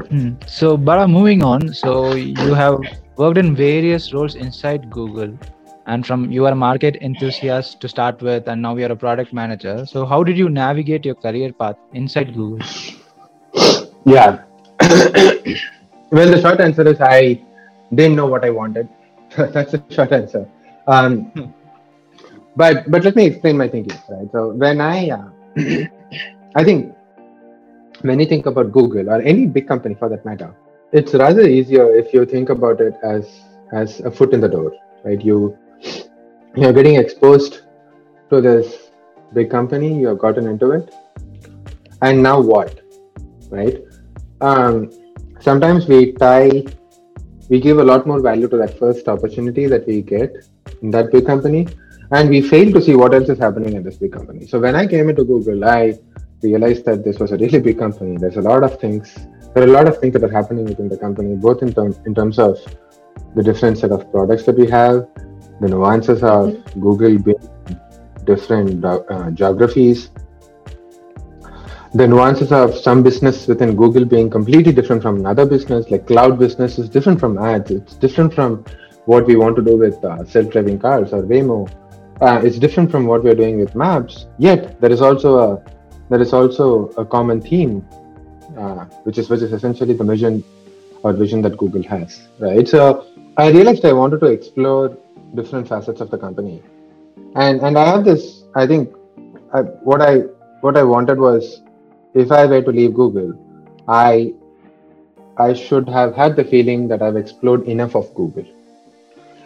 Hmm. 0.09 0.33
So, 0.47 0.77
Bala, 0.77 1.07
moving 1.07 1.43
on. 1.43 1.73
So, 1.73 2.13
you 2.13 2.53
have 2.53 2.79
worked 3.17 3.37
in 3.37 3.55
various 3.55 4.13
roles 4.13 4.35
inside 4.35 4.89
Google, 4.89 5.37
and 5.85 6.05
from 6.05 6.31
you 6.31 6.45
are 6.45 6.53
a 6.53 6.55
market 6.55 6.97
enthusiast 7.01 7.79
to 7.81 7.89
start 7.89 8.21
with, 8.21 8.47
and 8.47 8.61
now 8.61 8.75
you're 8.77 8.91
a 8.91 8.95
product 8.95 9.33
manager. 9.33 9.85
So, 9.85 10.05
how 10.05 10.23
did 10.23 10.37
you 10.37 10.49
navigate 10.49 11.05
your 11.05 11.15
career 11.15 11.53
path 11.53 11.75
inside 11.93 12.33
Google? 12.33 12.65
Yeah. 14.05 14.43
well, 16.11 16.31
the 16.31 16.39
short 16.41 16.59
answer 16.59 16.87
is 16.87 16.99
I 16.99 17.41
didn't 17.93 18.15
know 18.15 18.25
what 18.25 18.43
I 18.43 18.49
wanted. 18.49 18.89
That's 19.37 19.73
the 19.73 19.83
short 19.89 20.11
answer. 20.11 20.47
Um, 20.87 21.53
but 22.55 22.89
but 22.89 23.03
let 23.03 23.15
me 23.15 23.25
explain 23.25 23.57
my 23.57 23.67
thinking. 23.67 23.97
Right. 24.09 24.29
So 24.31 24.49
when 24.53 24.81
I 24.81 25.09
uh, 25.09 25.29
I 26.55 26.63
think 26.63 26.93
when 28.01 28.19
you 28.19 28.25
think 28.25 28.45
about 28.45 28.71
Google 28.71 29.09
or 29.09 29.21
any 29.21 29.45
big 29.45 29.67
company 29.67 29.95
for 29.95 30.09
that 30.09 30.25
matter, 30.25 30.55
it's 30.91 31.13
rather 31.13 31.41
easier 31.41 31.95
if 31.95 32.13
you 32.13 32.25
think 32.25 32.49
about 32.49 32.81
it 32.81 32.95
as 33.03 33.29
as 33.73 33.99
a 34.01 34.11
foot 34.11 34.33
in 34.33 34.41
the 34.41 34.49
door, 34.49 34.73
right? 35.03 35.21
You 35.21 35.57
you're 36.55 36.73
getting 36.73 36.95
exposed 36.95 37.61
to 38.29 38.41
this 38.41 38.91
big 39.33 39.49
company, 39.49 39.97
you 39.99 40.07
have 40.07 40.19
gotten 40.19 40.47
into 40.47 40.71
it, 40.71 40.93
and 42.01 42.21
now 42.21 42.41
what, 42.41 42.81
right? 43.49 43.81
Um, 44.41 44.91
sometimes 45.39 45.87
we 45.87 46.11
tie, 46.13 46.63
we 47.49 47.59
give 47.59 47.77
a 47.79 47.83
lot 47.83 48.05
more 48.05 48.21
value 48.21 48.47
to 48.49 48.57
that 48.57 48.77
first 48.77 49.07
opportunity 49.07 49.67
that 49.67 49.87
we 49.87 50.01
get 50.01 50.35
in 50.81 50.91
that 50.91 51.11
big 51.11 51.25
company, 51.25 51.67
and 52.11 52.29
we 52.29 52.41
fail 52.41 52.71
to 52.73 52.81
see 52.81 52.95
what 52.95 53.13
else 53.13 53.29
is 53.29 53.39
happening 53.39 53.73
in 53.73 53.83
this 53.83 53.97
big 53.97 54.11
company. 54.11 54.45
So 54.45 54.59
when 54.59 54.75
I 54.75 54.85
came 54.85 55.09
into 55.09 55.23
Google, 55.23 55.63
I 55.63 55.97
realized 56.43 56.85
that 56.85 57.03
this 57.03 57.19
was 57.19 57.31
a 57.31 57.37
really 57.37 57.59
big 57.59 57.79
company. 57.79 58.17
There's 58.17 58.37
a 58.37 58.41
lot 58.41 58.63
of 58.63 58.79
things. 58.79 59.13
There 59.53 59.63
are 59.63 59.67
a 59.67 59.71
lot 59.71 59.87
of 59.87 59.97
things 59.99 60.13
that 60.13 60.23
are 60.23 60.31
happening 60.31 60.65
within 60.65 60.89
the 60.89 60.97
company, 60.97 61.35
both 61.35 61.61
in 61.61 61.73
terms 61.73 61.99
in 62.05 62.15
terms 62.15 62.39
of 62.39 62.57
the 63.35 63.43
different 63.43 63.77
set 63.77 63.91
of 63.91 64.11
products 64.11 64.43
that 64.45 64.57
we 64.57 64.69
have, 64.69 65.07
the 65.61 65.69
nuances 65.69 66.23
of 66.23 66.47
mm-hmm. 66.49 66.81
Google 66.81 67.17
being 67.19 67.79
different 68.25 68.83
uh, 68.85 69.31
geographies, 69.31 70.09
the 71.93 72.07
nuances 72.07 72.51
of 72.51 72.75
some 72.75 73.03
business 73.03 73.47
within 73.47 73.75
Google 73.75 74.05
being 74.05 74.29
completely 74.29 74.71
different 74.71 75.01
from 75.01 75.17
another 75.17 75.45
business, 75.45 75.89
like 75.91 76.07
cloud 76.07 76.39
business 76.39 76.79
is 76.79 76.89
different 76.89 77.19
from 77.19 77.37
ads. 77.37 77.71
It's 77.71 77.95
different 77.95 78.33
from 78.33 78.63
what 79.05 79.25
we 79.25 79.35
want 79.35 79.57
to 79.57 79.61
do 79.61 79.77
with 79.77 80.03
uh, 80.05 80.23
self-driving 80.25 80.79
cars 80.79 81.11
or 81.11 81.23
Waymo. 81.23 81.69
Uh, 82.21 82.39
it's 82.43 82.59
different 82.59 82.91
from 82.91 83.07
what 83.07 83.23
we're 83.23 83.35
doing 83.35 83.59
with 83.59 83.73
maps. 83.75 84.27
Yet 84.37 84.79
there 84.79 84.91
is 84.91 85.01
also 85.01 85.37
a 85.39 85.63
there 86.09 86.21
is 86.21 86.33
also 86.33 86.89
a 86.97 87.05
common 87.05 87.41
theme, 87.41 87.87
uh, 88.57 88.85
which 89.05 89.17
is 89.17 89.29
which 89.29 89.41
is 89.41 89.53
essentially 89.53 89.93
the 89.93 90.03
mission 90.03 90.43
or 91.03 91.13
vision 91.13 91.41
that 91.41 91.57
Google 91.57 91.81
has, 91.83 92.27
right? 92.39 92.67
So 92.67 93.07
I 93.37 93.49
realized 93.49 93.85
I 93.85 93.93
wanted 93.93 94.19
to 94.19 94.27
explore 94.27 94.95
different 95.33 95.67
facets 95.67 95.99
of 95.99 96.11
the 96.11 96.17
company, 96.17 96.61
and 97.35 97.61
and 97.61 97.75
I 97.77 97.85
have 97.85 98.05
this. 98.05 98.43
I 98.53 98.67
think 98.67 98.93
I, 99.53 99.61
what 99.61 100.01
I 100.01 100.17
what 100.61 100.77
I 100.77 100.83
wanted 100.83 101.17
was, 101.17 101.63
if 102.13 102.31
I 102.31 102.45
were 102.45 102.61
to 102.61 102.71
leave 102.71 102.93
Google, 102.93 103.33
I 103.87 104.33
I 105.37 105.53
should 105.53 105.89
have 105.89 106.15
had 106.15 106.35
the 106.35 106.43
feeling 106.43 106.87
that 106.89 107.01
I've 107.01 107.15
explored 107.15 107.63
enough 107.67 107.95
of 107.95 108.13
Google. 108.13 108.45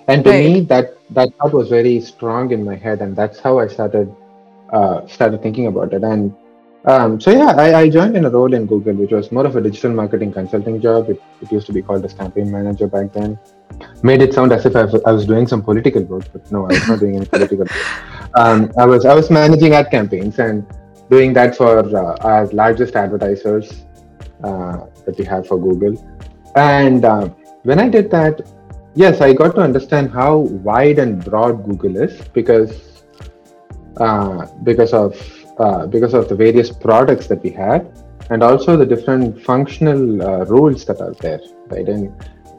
And 0.08 0.24
to 0.24 0.30
right. 0.30 0.46
me, 0.46 0.60
that 0.62 0.98
that 1.12 1.30
thought 1.38 1.54
was 1.54 1.70
very 1.70 2.00
strong 2.00 2.52
in 2.52 2.64
my 2.64 2.76
head, 2.76 3.02
and 3.02 3.16
that's 3.16 3.40
how 3.40 3.60
I 3.60 3.68
started 3.68 4.14
uh, 4.72 5.06
started 5.08 5.42
thinking 5.42 5.68
about 5.68 5.94
it. 5.94 6.04
And 6.04 6.36
um, 6.86 7.20
so 7.20 7.32
yeah, 7.32 7.54
I, 7.58 7.80
I, 7.82 7.90
joined 7.90 8.16
in 8.16 8.26
a 8.26 8.30
role 8.30 8.54
in 8.54 8.68
Google, 8.68 8.94
which 8.94 9.12
was 9.12 9.32
more 9.32 9.46
of 9.46 9.56
a 9.56 9.62
digital 9.62 9.92
marketing 9.92 10.32
consulting 10.32 10.80
job. 10.80 11.10
It, 11.10 11.20
it 11.42 11.52
used 11.52 11.66
to 11.68 11.74
be 11.74 11.82
called 11.82 12.06
as 12.06 12.14
campaign 12.14 12.52
manager 12.52 12.86
back 12.88 13.12
then. 13.12 13.40
Made 14.04 14.22
it 14.22 14.36
sound 14.36 14.52
as 14.52 14.68
if 14.68 14.76
I 14.76 14.86
was, 14.86 15.02
I 15.04 15.12
was 15.12 15.26
doing 15.26 15.48
some 15.48 15.64
political 15.64 16.04
work, 16.04 16.26
but 16.32 16.52
no, 16.52 16.66
I 16.66 16.74
was 16.74 16.88
not 16.88 17.00
doing 17.00 17.16
any 17.16 17.26
political 17.26 17.58
work. 17.58 17.72
Um, 18.38 18.70
I 18.78 18.86
was 18.86 19.06
I 19.06 19.14
was 19.14 19.30
managing 19.32 19.72
ad 19.74 19.90
campaigns 19.90 20.40
and 20.40 20.66
doing 21.10 21.32
that 21.34 21.56
for 21.56 21.80
uh, 21.80 22.18
our 22.20 22.48
largest 22.48 22.98
advertisers 22.98 23.86
uh, 24.44 24.88
that 25.06 25.16
we 25.18 25.24
have 25.24 25.48
for 25.48 25.58
Google. 25.58 25.96
And 26.58 27.06
uh, 27.06 27.30
when 27.64 27.80
I 27.80 27.88
did 27.88 28.12
that, 28.12 28.42
yes, 28.96 29.22
I 29.22 29.34
got 29.34 29.56
to 29.56 29.62
understand 29.62 30.12
how 30.12 30.38
wide 30.38 31.00
and 31.00 31.24
broad 31.24 31.66
Google 31.66 31.98
is 31.98 32.20
because 32.30 33.04
uh, 33.98 34.48
because 34.64 34.94
of 34.94 35.16
uh, 35.60 35.86
because 35.88 36.14
of 36.14 36.28
the 36.28 36.36
various 36.36 36.72
products 36.72 37.28
that 37.28 37.42
we 37.44 37.50
had 37.50 37.88
and 38.30 38.44
also 38.44 38.76
the 38.76 38.86
different 38.86 39.42
functional 39.42 40.22
uh, 40.22 40.46
rules 40.46 40.84
that 40.86 41.00
are 41.00 41.14
there 41.14 41.40
right? 41.70 41.88
And 41.88 42.14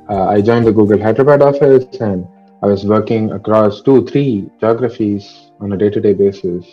uh, 0.09 0.27
i 0.27 0.40
joined 0.40 0.66
the 0.66 0.72
google 0.72 0.99
hyderabad 0.99 1.42
office 1.42 1.85
and 2.01 2.27
i 2.62 2.66
was 2.66 2.85
working 2.87 3.33
across 3.33 3.83
two 3.83 4.07
three 4.07 4.49
geographies 4.61 5.51
on 5.61 5.72
a 5.72 5.77
day-to-day 5.77 6.12
basis 6.12 6.64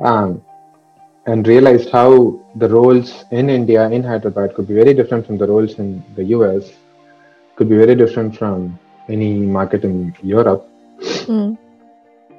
um, 0.00 0.42
and 1.26 1.46
realized 1.46 1.90
how 1.90 2.38
the 2.56 2.68
roles 2.68 3.24
in 3.30 3.48
india 3.50 3.88
in 3.90 4.02
hyderabad 4.02 4.54
could 4.54 4.68
be 4.68 4.74
very 4.74 4.94
different 4.94 5.26
from 5.26 5.38
the 5.38 5.46
roles 5.46 5.78
in 5.78 6.02
the 6.16 6.24
us 6.24 6.72
could 7.56 7.68
be 7.68 7.76
very 7.76 7.94
different 7.94 8.36
from 8.36 8.78
any 9.08 9.32
market 9.58 9.84
in 9.84 10.14
europe 10.22 10.68
mm. 11.00 11.56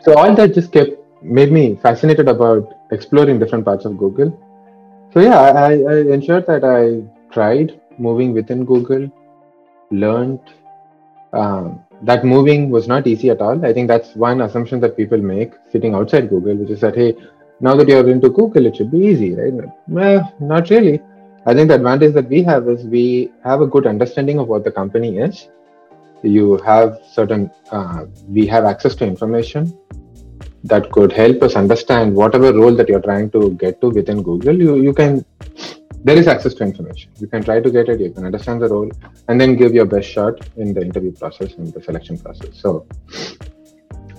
so 0.04 0.18
all 0.18 0.34
that 0.36 0.54
just 0.54 0.72
kept 0.72 1.00
made 1.22 1.52
me 1.52 1.76
fascinated 1.82 2.28
about 2.28 2.74
exploring 2.92 3.40
different 3.40 3.66
parts 3.66 3.86
of 3.86 3.98
Google. 3.98 4.38
So 5.14 5.20
yeah, 5.20 5.40
I, 5.40 5.74
I 5.74 5.96
ensured 6.14 6.46
that 6.48 6.64
I 6.64 7.04
tried 7.34 7.80
moving 7.98 8.34
within 8.34 8.66
Google, 8.66 9.12
learned 9.92 10.40
um, 11.34 11.84
that 12.04 12.24
moving 12.24 12.70
was 12.70 12.88
not 12.88 13.08
easy 13.08 13.30
at 13.30 13.42
all. 13.42 13.64
I 13.66 13.74
think 13.74 13.88
that's 13.88 14.16
one 14.16 14.42
assumption 14.42 14.80
that 14.82 14.96
people 14.96 15.18
make 15.18 15.54
sitting 15.72 15.94
outside 15.94 16.30
Google, 16.30 16.56
which 16.56 16.70
is 16.70 16.82
that 16.82 16.96
hey, 16.96 17.16
now 17.60 17.76
that 17.76 17.88
you're 17.88 18.10
into 18.10 18.30
Google, 18.30 18.66
it 18.66 18.78
should 18.78 18.92
be 18.92 19.00
easy, 19.00 19.36
right? 19.36 19.54
Well, 19.88 20.34
not 20.40 20.70
really. 20.70 21.02
I 21.46 21.54
think 21.54 21.70
the 21.70 21.76
advantage 21.76 22.14
that 22.14 22.30
we 22.30 22.44
have 22.44 22.70
is 22.70 22.84
we 22.84 23.32
have 23.44 23.62
a 23.62 23.68
good 23.68 23.88
understanding 23.88 24.40
of 24.40 24.48
what 24.48 24.64
the 24.64 24.72
company 24.72 25.18
is. 25.18 25.50
You 26.24 26.58
have 26.66 27.00
certain, 27.12 27.52
uh, 27.72 28.06
we 28.28 28.46
have 28.48 28.66
access 28.66 28.96
to 28.96 29.06
information 29.06 29.78
that 30.64 30.92
could 30.92 31.12
help 31.12 31.42
us 31.42 31.56
understand 31.56 32.14
whatever 32.14 32.54
role 32.54 32.76
that 32.76 32.90
you're 32.90 33.02
trying 33.02 33.30
to 33.32 33.52
get 33.52 33.80
to 33.82 33.90
within 33.90 34.22
Google, 34.22 34.56
you, 34.56 34.82
you 34.82 34.94
can 34.94 35.26
there 36.04 36.18
is 36.18 36.28
access 36.28 36.54
to 36.54 36.64
information. 36.64 37.12
You 37.20 37.28
can 37.28 37.44
try 37.44 37.60
to 37.60 37.70
get 37.70 37.90
it, 37.90 38.00
you 38.00 38.12
can 38.12 38.26
understand 38.26 38.62
the 38.62 38.70
role, 38.70 38.90
and 39.28 39.40
then 39.40 39.56
give 39.56 39.74
your 39.74 39.86
best 39.86 40.10
shot 40.10 40.40
in 40.56 40.74
the 40.74 40.82
interview 40.82 41.12
process 41.12 41.56
and 41.56 41.74
the 41.74 41.82
selection 41.82 42.18
process. 42.18 42.58
So 42.60 42.86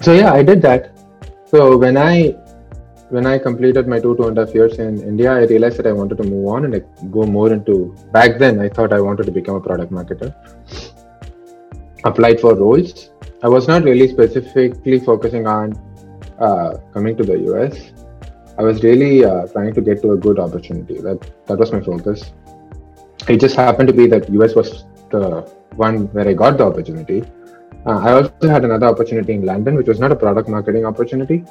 so 0.02 0.12
yeah, 0.12 0.32
I 0.32 0.42
did 0.42 0.62
that. 0.62 0.98
So 1.46 1.76
when 1.76 1.96
I 1.96 2.36
when 3.08 3.26
I 3.26 3.38
completed 3.38 3.88
my 3.88 3.98
two 3.98 4.14
two 4.16 4.28
and 4.28 4.38
a 4.38 4.44
half 4.44 4.54
years 4.54 4.78
in 4.78 5.02
India, 5.02 5.32
I 5.32 5.44
realized 5.44 5.78
that 5.78 5.86
I 5.86 5.92
wanted 5.92 6.18
to 6.18 6.24
move 6.24 6.48
on 6.48 6.64
and 6.64 6.74
like, 6.74 6.86
go 7.10 7.24
more 7.24 7.52
into. 7.52 7.94
Back 8.12 8.38
then, 8.38 8.60
I 8.60 8.68
thought 8.68 8.92
I 8.92 9.00
wanted 9.00 9.26
to 9.26 9.32
become 9.32 9.56
a 9.56 9.60
product 9.60 9.90
marketer. 9.90 10.34
Applied 12.04 12.40
for 12.40 12.54
roles. 12.54 13.10
I 13.42 13.48
was 13.48 13.68
not 13.68 13.84
really 13.84 14.08
specifically 14.08 15.00
focusing 15.00 15.46
on 15.46 15.74
uh, 16.38 16.78
coming 16.92 17.16
to 17.16 17.22
the 17.22 17.38
US, 17.50 17.92
I 18.60 18.62
was 18.62 18.82
really 18.82 19.24
uh, 19.24 19.46
trying 19.46 19.72
to 19.74 19.80
get 19.80 20.02
to 20.02 20.12
a 20.12 20.16
good 20.16 20.38
opportunity. 20.38 20.96
That 21.00 21.18
that 21.46 21.58
was 21.58 21.72
my 21.72 21.80
focus. 21.80 22.32
It 23.26 23.38
just 23.44 23.56
happened 23.56 23.88
to 23.88 23.94
be 24.00 24.06
that 24.14 24.28
US 24.38 24.54
was 24.54 24.84
the 25.10 25.22
one 25.76 25.96
where 26.14 26.28
I 26.28 26.34
got 26.34 26.58
the 26.58 26.64
opportunity. 26.64 27.22
Uh, 27.86 27.98
I 28.08 28.12
also 28.12 28.48
had 28.54 28.64
another 28.64 28.86
opportunity 28.86 29.32
in 29.32 29.46
London, 29.46 29.76
which 29.76 29.88
was 29.92 29.98
not 29.98 30.12
a 30.12 30.16
product 30.24 30.50
marketing 30.56 30.84
opportunity. 30.84 31.44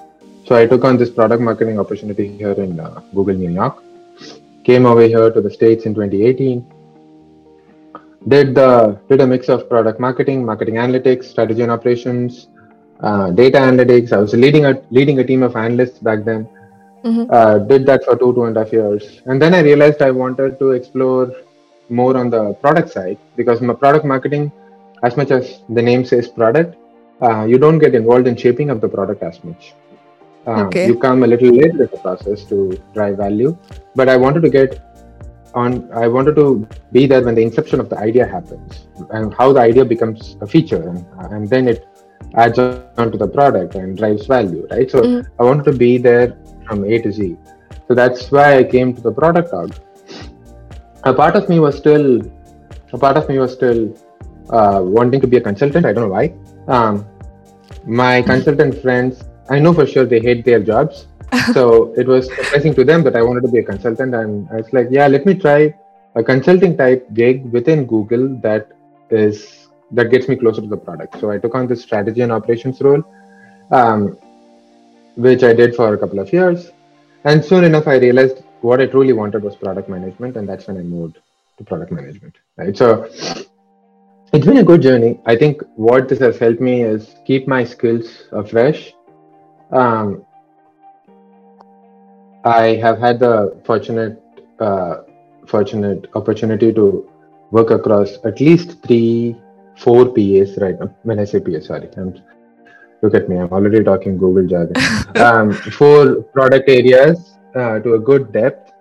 So 0.46 0.56
I 0.56 0.68
took 0.68 0.84
on 0.84 0.98
this 0.98 1.10
product 1.10 1.42
marketing 1.42 1.80
opportunity 1.80 2.28
here 2.38 2.52
in 2.52 2.80
uh, 2.80 3.02
Google 3.16 3.36
New 3.36 3.50
York. 3.50 3.84
Came 4.64 4.86
over 4.86 5.02
here 5.02 5.32
to 5.32 5.42
the 5.42 5.50
States 5.50 5.86
in 5.86 5.96
2018. 5.96 6.66
Did 8.28 8.54
the 8.56 9.00
did 9.10 9.22
a 9.22 9.28
mix 9.28 9.48
of 9.50 9.70
product 9.70 10.00
marketing, 10.00 10.46
marketing 10.46 10.76
analytics, 10.76 11.26
strategy 11.26 11.62
and 11.62 11.72
operations, 11.72 12.50
uh, 13.02 13.32
data 13.32 13.58
analytics. 13.58 14.12
I 14.12 14.18
was 14.18 14.34
leading 14.34 14.66
a 14.66 14.82
leading 14.92 15.20
a 15.20 15.24
team 15.24 15.42
of 15.44 15.56
analysts 15.56 16.00
back 16.00 16.26
then. 16.26 16.48
Mm-hmm. 17.04 17.32
Uh, 17.32 17.60
did 17.60 17.86
that 17.86 18.04
for 18.04 18.18
two 18.18 18.34
two 18.34 18.44
and 18.44 18.58
a 18.58 18.64
half 18.64 18.74
years, 18.74 19.22
and 19.26 19.42
then 19.42 19.54
I 19.54 19.62
realized 19.62 20.02
I 20.02 20.12
wanted 20.12 20.60
to 20.60 20.72
explore 20.72 21.34
more 21.90 22.18
on 22.18 22.30
the 22.30 22.54
product 22.56 22.90
side 22.90 23.18
because 23.38 23.62
my 23.62 23.74
product 23.74 24.06
marketing, 24.06 24.52
as 25.04 25.16
much 25.16 25.32
as 25.32 25.62
the 25.70 25.82
name 25.82 26.04
says 26.04 26.28
product, 26.28 26.76
uh, 27.22 27.46
you 27.46 27.58
don't 27.58 27.80
get 27.80 27.96
involved 27.96 28.28
in 28.28 28.36
shaping 28.36 28.70
up 28.70 28.82
the 28.82 28.90
product 28.90 29.24
as 29.24 29.42
much. 29.44 29.74
Um, 30.46 30.68
Okay. 30.68 30.88
You 30.88 30.98
come 30.98 31.24
a 31.24 31.28
little 31.28 31.52
late 31.52 31.72
in 31.72 31.78
the 31.78 31.88
process 31.88 32.44
to 32.46 32.78
drive 32.94 33.18
value, 33.18 33.58
but 33.96 34.10
I 34.10 34.18
wanted 34.18 34.42
to 34.42 34.50
get 34.50 34.89
on. 35.54 35.92
I 35.94 36.08
wanted 36.08 36.36
to 36.36 36.68
be 36.92 37.06
there 37.08 37.22
when 37.22 37.36
the 37.36 37.42
inception 37.42 37.80
of 37.80 37.90
the 37.90 37.98
idea 37.98 38.26
happens 38.28 38.88
and 39.12 39.34
how 39.34 39.54
the 39.54 39.60
idea 39.62 39.86
becomes 39.86 40.38
a 40.42 40.48
feature, 40.48 40.82
and, 40.90 41.06
and 41.34 41.50
then 41.50 41.68
it 41.68 41.88
adds 42.36 42.60
on 42.60 43.12
to 43.12 43.18
the 43.18 43.28
product 43.28 43.76
and 43.76 43.98
drives 43.98 44.26
value, 44.26 44.68
right? 44.72 44.90
So 44.92 45.02
Mhm. 45.02 45.28
I 45.40 45.44
wanted 45.44 45.66
to 45.72 45.74
be 45.86 45.98
there 45.98 46.38
from 46.68 46.84
A 46.86 47.00
to 47.02 47.12
Z. 47.12 47.38
So 47.88 47.96
that's 47.96 48.32
why 48.32 48.58
I 48.58 48.64
came 48.64 48.94
to 48.94 49.02
the 49.02 49.12
product 49.12 49.54
org. 49.54 49.74
A 51.04 51.14
part 51.14 51.36
of 51.36 51.50
me 51.50 51.60
was 51.60 51.76
still, 51.78 52.22
a 52.94 52.98
part 52.98 53.18
of 53.18 53.28
me 53.30 53.40
was 53.40 53.54
still 53.54 53.94
uh, 54.50 54.82
wanting 54.84 55.22
to 55.22 55.28
be 55.28 55.38
a 55.38 55.42
consultant. 55.42 55.86
I 55.86 55.94
don't 55.94 56.06
know 56.08 56.16
why. 56.20 56.34
Um, 56.68 57.06
my 57.86 58.22
consultant 58.22 58.80
friends, 58.82 59.24
I 59.50 59.60
know 59.60 59.74
for 59.74 59.86
sure 59.88 60.06
they 60.06 60.20
hate 60.20 60.46
their 60.46 60.60
jobs. 60.60 61.08
So 61.54 61.94
it 61.96 62.08
was 62.08 62.28
surprising 62.28 62.74
to 62.76 62.84
them 62.84 63.04
that 63.04 63.16
I 63.16 63.22
wanted 63.22 63.42
to 63.42 63.48
be 63.50 63.60
a 63.60 63.64
consultant. 63.64 64.14
And 64.16 64.48
I 64.52 64.58
was 64.58 64.74
like, 64.74 64.88
yeah, 64.90 65.08
let 65.08 65.26
me 65.26 65.34
try 65.34 65.74
a 66.16 66.24
consulting 66.24 66.76
type 66.78 67.08
gig 67.14 67.52
within 67.52 67.86
Google 67.86 68.40
that 68.42 68.72
is 69.10 69.68
that 69.92 70.12
gets 70.12 70.28
me 70.28 70.36
closer 70.36 70.62
to 70.62 70.68
the 70.68 70.78
product. 70.78 71.20
So 71.20 71.32
I 71.32 71.40
took 71.40 71.56
on 71.56 71.68
this 71.68 71.82
strategy 71.82 72.22
and 72.22 72.32
operations 72.32 72.80
role, 72.82 73.04
um, 73.72 74.18
which 75.16 75.44
I 75.44 75.54
did 75.54 75.76
for 75.76 75.94
a 75.94 75.98
couple 75.98 76.20
of 76.20 76.32
years. 76.32 76.72
And 77.24 77.44
soon 77.44 77.64
enough, 77.64 77.88
I 77.88 77.96
realized 77.96 78.44
what 78.62 78.82
I 78.82 78.86
truly 78.86 79.14
wanted 79.14 79.44
was 79.44 79.56
product 79.56 79.90
management, 79.90 80.38
and 80.38 80.48
that's 80.48 80.68
when 80.68 80.78
I 80.78 80.82
moved 80.82 81.18
to 81.58 81.64
product 81.64 81.92
management. 81.92 82.36
Right. 82.56 82.78
So 82.78 83.10
it's 84.32 84.46
been 84.46 84.58
a 84.58 84.64
good 84.64 84.82
journey. 84.82 85.20
I 85.26 85.36
think 85.36 85.62
what 85.76 86.08
this 86.08 86.20
has 86.20 86.38
helped 86.38 86.62
me 86.62 86.84
is 86.84 87.16
keep 87.26 87.48
my 87.48 87.64
skills 87.64 88.26
fresh. 88.48 88.94
Um, 89.72 90.26
I 92.44 92.76
have 92.76 93.00
had 93.00 93.20
the 93.20 93.60
fortunate, 93.66 94.22
uh, 94.60 95.02
fortunate 95.48 96.08
opportunity 96.16 96.72
to 96.74 97.10
work 97.52 97.72
across 97.72 98.18
at 98.24 98.40
least 98.40 98.82
three, 98.84 99.36
four 99.78 100.06
PAs 100.06 100.58
right 100.58 100.80
now. 100.80 100.96
When 101.04 101.20
I 101.20 101.26
say 101.26 101.40
PA, 101.40 101.60
sorry, 101.60 101.90
I'm, 101.98 102.14
look 103.02 103.14
at 103.14 103.28
me. 103.28 103.38
I'm 103.38 103.52
already 103.52 103.84
talking 103.84 104.18
Google 104.18 104.48
jargon. 104.48 104.76
um, 105.16 105.54
four 105.54 106.24
product 106.24 106.70
areas 106.70 107.38
uh, 107.56 107.80
to 107.80 107.96
a 107.96 108.00
good 108.00 108.32
depth. 108.32 108.72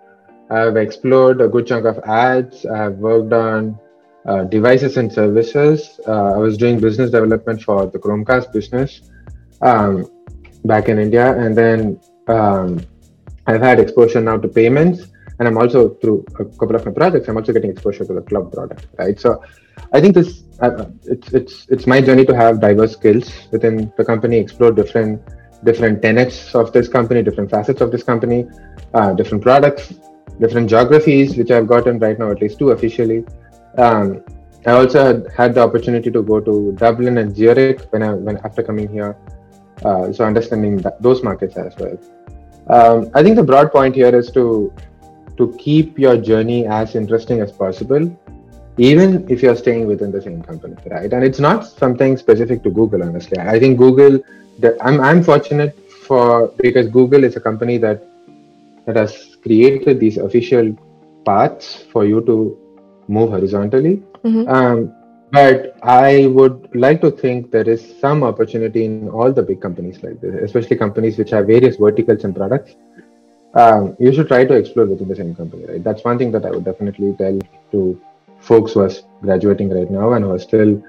I've 0.49 0.77
explored 0.77 1.41
a 1.41 1.47
good 1.47 1.67
chunk 1.67 1.85
of 1.85 1.99
ads. 1.99 2.65
I've 2.65 2.95
worked 2.95 3.33
on 3.33 3.77
uh, 4.25 4.43
devices 4.45 4.97
and 4.97 5.11
services. 5.11 5.99
Uh, 6.07 6.33
I 6.33 6.37
was 6.37 6.57
doing 6.57 6.79
business 6.79 7.11
development 7.11 7.61
for 7.61 7.85
the 7.85 7.99
Chromecast 7.99 8.51
business 8.51 9.01
um, 9.61 10.09
back 10.65 10.89
in 10.89 10.97
India, 10.97 11.37
and 11.37 11.55
then 11.57 11.99
um, 12.27 12.79
I've 13.49 13.61
had 13.69 13.79
exposure 13.79 14.21
now 14.21 14.37
to 14.37 14.47
payments, 14.47 14.99
and 15.37 15.47
I'm 15.47 15.57
also 15.57 15.79
through 16.01 16.17
a 16.39 16.45
couple 16.59 16.75
of 16.75 16.85
my 16.85 16.91
projects. 16.91 17.27
I'm 17.27 17.37
also 17.37 17.53
getting 17.57 17.71
exposure 17.71 18.05
to 18.09 18.13
the 18.13 18.21
cloud 18.29 18.51
product, 18.53 18.87
right? 19.01 19.19
So, 19.25 19.43
I 19.93 20.01
think 20.01 20.13
this 20.19 20.43
uh, 20.65 20.85
it's 21.13 21.27
it's 21.39 21.55
it's 21.69 21.85
my 21.93 21.99
journey 22.07 22.25
to 22.31 22.35
have 22.35 22.61
diverse 22.67 22.93
skills 22.99 23.27
within 23.51 23.91
the 23.97 24.05
company, 24.11 24.37
explore 24.37 24.71
different 24.71 25.21
different 25.69 26.01
tenets 26.01 26.37
of 26.55 26.71
this 26.75 26.87
company, 26.97 27.23
different 27.23 27.49
facets 27.49 27.81
of 27.81 27.91
this 27.91 28.03
company, 28.11 28.39
uh, 28.93 29.13
different 29.13 29.41
products, 29.49 29.93
different 30.43 30.69
geographies, 30.69 31.37
which 31.37 31.51
I've 31.51 31.67
gotten 31.67 31.99
right 31.99 32.17
now 32.19 32.29
at 32.31 32.41
least 32.41 32.59
two 32.59 32.69
officially. 32.71 33.25
Um, 33.77 34.23
I 34.65 34.71
also 34.71 34.99
had, 35.07 35.27
had 35.35 35.55
the 35.55 35.61
opportunity 35.61 36.11
to 36.11 36.21
go 36.21 36.39
to 36.39 36.73
Dublin 36.73 37.17
and 37.17 37.35
Zurich 37.35 37.81
when 37.91 38.03
I 38.03 38.13
when 38.13 38.37
after 38.37 38.61
coming 38.61 38.89
here, 38.89 39.17
uh, 39.85 40.11
so 40.11 40.25
understanding 40.25 40.77
that, 40.77 41.01
those 41.01 41.23
markets 41.23 41.57
as 41.57 41.75
well. 41.77 41.97
Um, 42.69 43.09
I 43.13 43.23
think 43.23 43.35
the 43.35 43.43
broad 43.43 43.71
point 43.71 43.95
here 43.95 44.15
is 44.15 44.31
to 44.31 44.71
to 45.37 45.55
keep 45.57 45.97
your 45.97 46.17
journey 46.17 46.67
as 46.67 46.95
interesting 46.95 47.39
as 47.39 47.51
possible, 47.51 48.03
even 48.77 49.25
if 49.29 49.41
you're 49.41 49.55
staying 49.55 49.87
within 49.87 50.11
the 50.11 50.21
same 50.21 50.43
company, 50.43 50.75
right? 50.87 51.11
And 51.11 51.23
it's 51.23 51.39
not 51.39 51.65
something 51.65 52.17
specific 52.17 52.61
to 52.63 52.69
Google, 52.69 53.03
honestly. 53.03 53.39
I 53.39 53.57
think 53.59 53.77
Google, 53.77 54.19
the, 54.59 54.77
I'm 54.83 54.99
I'm 54.99 55.23
fortunate 55.23 55.75
for 56.07 56.49
because 56.57 56.87
Google 56.87 57.23
is 57.23 57.35
a 57.35 57.39
company 57.39 57.77
that 57.77 58.03
that 58.85 58.95
has 58.95 59.37
created 59.41 59.99
these 59.99 60.17
official 60.17 60.75
paths 61.25 61.83
for 61.91 62.05
you 62.05 62.21
to 62.25 62.57
move 63.07 63.29
horizontally. 63.31 64.03
Mhm. 64.23 64.47
Um, 64.47 64.93
but 65.31 65.77
I 65.83 66.27
would 66.27 66.75
like 66.75 67.01
to 67.01 67.11
think 67.11 67.51
there 67.51 67.67
is 67.69 67.99
some 67.99 68.23
opportunity 68.23 68.85
in 68.85 69.09
all 69.09 69.31
the 69.31 69.43
big 69.43 69.61
companies 69.61 70.01
like 70.03 70.19
this, 70.21 70.35
especially 70.43 70.77
companies 70.77 71.17
which 71.17 71.29
have 71.31 71.47
various 71.47 71.77
verticals 71.77 72.23
and 72.23 72.35
products. 72.35 72.75
Um, 73.53 73.95
you 73.99 74.13
should 74.13 74.27
try 74.27 74.45
to 74.45 74.53
explore 74.53 74.85
within 74.85 75.07
the 75.07 75.15
same 75.15 75.35
company, 75.35 75.65
right? 75.65 75.83
That's 75.83 76.03
one 76.03 76.17
thing 76.17 76.31
that 76.31 76.45
I 76.45 76.51
would 76.51 76.65
definitely 76.65 77.13
tell 77.17 77.39
to 77.71 78.01
folks 78.39 78.73
who 78.73 78.81
are 78.81 78.91
graduating 79.21 79.69
right 79.69 79.89
now 79.89 80.13
and 80.13 80.25
who 80.25 80.31
are 80.31 80.39
still 80.39 80.81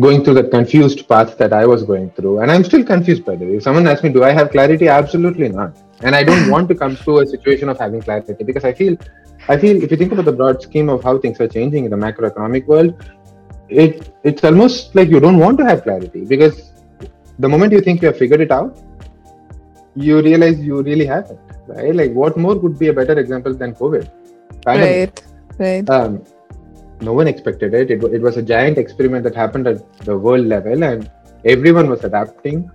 going 0.00 0.24
through 0.24 0.34
that 0.34 0.50
confused 0.50 1.06
path 1.08 1.36
that 1.38 1.52
I 1.52 1.66
was 1.66 1.82
going 1.82 2.10
through. 2.10 2.40
And 2.40 2.50
I'm 2.50 2.64
still 2.64 2.84
confused 2.84 3.24
by 3.24 3.36
the 3.36 3.44
way. 3.44 3.56
If 3.56 3.62
someone 3.62 3.86
asks 3.86 4.02
me, 4.02 4.10
do 4.10 4.24
I 4.24 4.32
have 4.32 4.50
clarity? 4.50 4.88
Absolutely 4.88 5.48
not. 5.48 5.76
And 6.02 6.14
I 6.14 6.22
don't 6.22 6.50
want 6.50 6.68
to 6.68 6.74
come 6.74 6.96
to 6.96 7.18
a 7.20 7.26
situation 7.26 7.68
of 7.68 7.78
having 7.78 8.00
clarity 8.00 8.44
because 8.44 8.64
I 8.64 8.72
feel 8.72 8.96
I 9.48 9.56
feel 9.58 9.82
if 9.82 9.90
you 9.90 9.96
think 9.96 10.12
about 10.12 10.24
the 10.24 10.32
broad 10.32 10.62
scheme 10.62 10.88
of 10.88 11.02
how 11.02 11.18
things 11.18 11.40
are 11.40 11.48
changing 11.48 11.84
in 11.84 11.90
the 11.90 11.96
macroeconomic 11.96 12.66
world, 12.66 12.94
it 13.72 14.14
it's 14.22 14.44
almost 14.44 14.94
like 14.94 15.08
you 15.08 15.20
don't 15.20 15.38
want 15.38 15.58
to 15.58 15.64
have 15.64 15.82
clarity 15.82 16.24
because 16.24 16.72
the 17.38 17.48
moment 17.48 17.72
you 17.72 17.80
think 17.80 18.02
you 18.02 18.08
have 18.08 18.18
figured 18.18 18.40
it 18.40 18.50
out, 18.50 18.78
you 19.94 20.20
realize 20.22 20.60
you 20.60 20.82
really 20.82 21.06
haven't. 21.06 21.40
Right? 21.66 21.94
Like 21.94 22.12
what 22.12 22.36
more 22.36 22.58
could 22.58 22.78
be 22.78 22.88
a 22.88 22.92
better 22.92 23.18
example 23.18 23.54
than 23.54 23.74
COVID? 23.74 24.10
Pandemic. 24.64 25.22
Right. 25.58 25.86
Right. 25.86 25.90
Um, 25.90 26.24
no 27.00 27.12
one 27.12 27.26
expected 27.26 27.74
it. 27.74 27.90
it. 27.90 28.02
It 28.04 28.22
was 28.22 28.36
a 28.36 28.42
giant 28.42 28.78
experiment 28.78 29.24
that 29.24 29.34
happened 29.34 29.66
at 29.66 29.92
the 29.98 30.16
world 30.16 30.46
level, 30.46 30.82
and 30.82 31.10
everyone 31.44 31.88
was 31.88 32.04
adapting. 32.04 32.70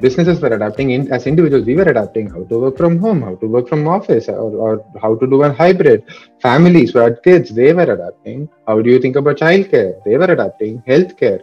Businesses 0.00 0.40
were 0.40 0.48
adapting. 0.48 0.90
In, 0.90 1.12
as 1.12 1.26
individuals, 1.26 1.66
we 1.66 1.74
were 1.76 1.88
adapting 1.94 2.28
how 2.30 2.44
to 2.44 2.58
work 2.60 2.76
from 2.76 2.98
home, 2.98 3.22
how 3.22 3.34
to 3.36 3.46
work 3.46 3.68
from 3.68 3.86
office, 3.88 4.28
or, 4.28 4.50
or 4.66 4.84
how 5.00 5.14
to 5.16 5.26
do 5.26 5.42
a 5.42 5.52
hybrid. 5.52 6.04
Families 6.40 6.92
who 6.92 7.00
had 7.00 7.22
kids, 7.22 7.50
they 7.54 7.72
were 7.72 7.90
adapting. 7.96 8.48
How 8.66 8.80
do 8.80 8.90
you 8.90 9.00
think 9.00 9.16
about 9.16 9.36
childcare? 9.38 10.02
They 10.04 10.16
were 10.16 10.30
adapting. 10.36 10.82
Healthcare, 10.86 11.40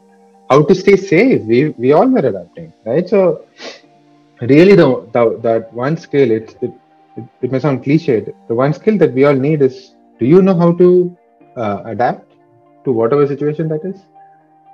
how 0.49 0.63
to 0.63 0.75
stay 0.75 0.95
safe. 0.95 1.41
We 1.43 1.69
we 1.77 1.91
all 1.91 2.07
were 2.07 2.25
adapting, 2.33 2.73
right? 2.85 3.07
So, 3.09 3.45
really, 4.41 4.75
the, 4.75 4.87
the 5.13 5.39
that 5.41 5.73
one 5.73 5.97
skill. 5.97 6.31
It's 6.31 6.53
it, 6.61 6.71
it, 7.17 7.23
it 7.41 7.51
may 7.51 7.59
sound 7.59 7.83
cliched. 7.83 8.33
The 8.47 8.55
one 8.55 8.73
skill 8.73 8.97
that 8.99 9.13
we 9.13 9.25
all 9.25 9.33
need 9.47 9.61
is: 9.61 9.95
Do 10.19 10.25
you 10.25 10.41
know 10.41 10.55
how 10.55 10.73
to 10.73 11.15
uh, 11.55 11.81
adapt 11.85 12.33
to 12.85 12.91
whatever 12.91 13.25
situation 13.27 13.67
that 13.69 13.83
is. 13.83 14.01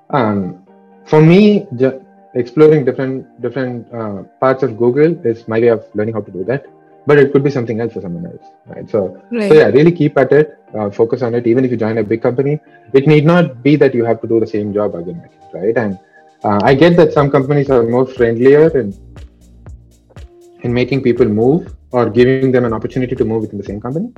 Um, 0.10 0.65
for 1.06 1.22
me, 1.22 1.65
exploring 2.36 2.86
different 2.86 3.41
different 3.41 3.91
uh, 3.94 4.24
parts 4.39 4.63
of 4.63 4.78
Google 4.78 5.26
is 5.26 5.48
my 5.48 5.60
way 5.60 5.67
of 5.67 5.86
learning 5.94 6.13
how 6.15 6.22
to 6.22 6.32
do 6.32 6.44
that. 6.46 6.65
But 7.08 7.17
it 7.17 7.34
could 7.34 7.44
be 7.44 7.50
something 7.50 7.80
else 7.82 7.94
for 7.94 8.02
someone 8.02 8.28
else, 8.28 8.46
right? 8.67 8.88
So, 8.89 9.20
Right. 9.32 9.50
so 9.50 9.56
yeah, 9.56 9.67
really 9.67 9.91
keep 9.91 10.17
at 10.17 10.32
it. 10.32 10.58
Uh, 10.74 10.89
focus 10.91 11.24
on 11.24 11.34
it. 11.34 11.48
Even 11.48 11.65
if 11.65 11.72
you 11.72 11.78
join 11.78 11.98
a 11.98 12.04
big 12.04 12.22
company, 12.22 12.60
it 12.94 13.08
need 13.08 13.26
not 13.26 13.63
be 13.63 13.76
that 13.76 13.96
you 13.96 14.06
have 14.06 14.22
to 14.22 14.28
do 14.28 14.39
the 14.39 14.46
same 14.48 14.72
job 14.72 14.94
again, 14.96 15.28
right? 15.54 15.76
And 15.76 15.98
uh, 16.44 16.60
I 16.63 16.76
get 16.76 16.96
that 16.98 17.12
some 17.12 17.32
companies 17.32 17.70
are 17.70 17.84
more 17.84 18.06
friendlier 18.06 18.67
in 18.80 18.94
in 20.63 20.72
making 20.74 21.02
people 21.02 21.26
move 21.26 21.74
or 21.91 22.10
giving 22.10 22.52
them 22.52 22.65
an 22.65 22.74
opportunity 22.74 23.15
to 23.15 23.26
move 23.26 23.41
within 23.41 23.58
the 23.58 23.63
same 23.63 23.82
company. 23.82 24.13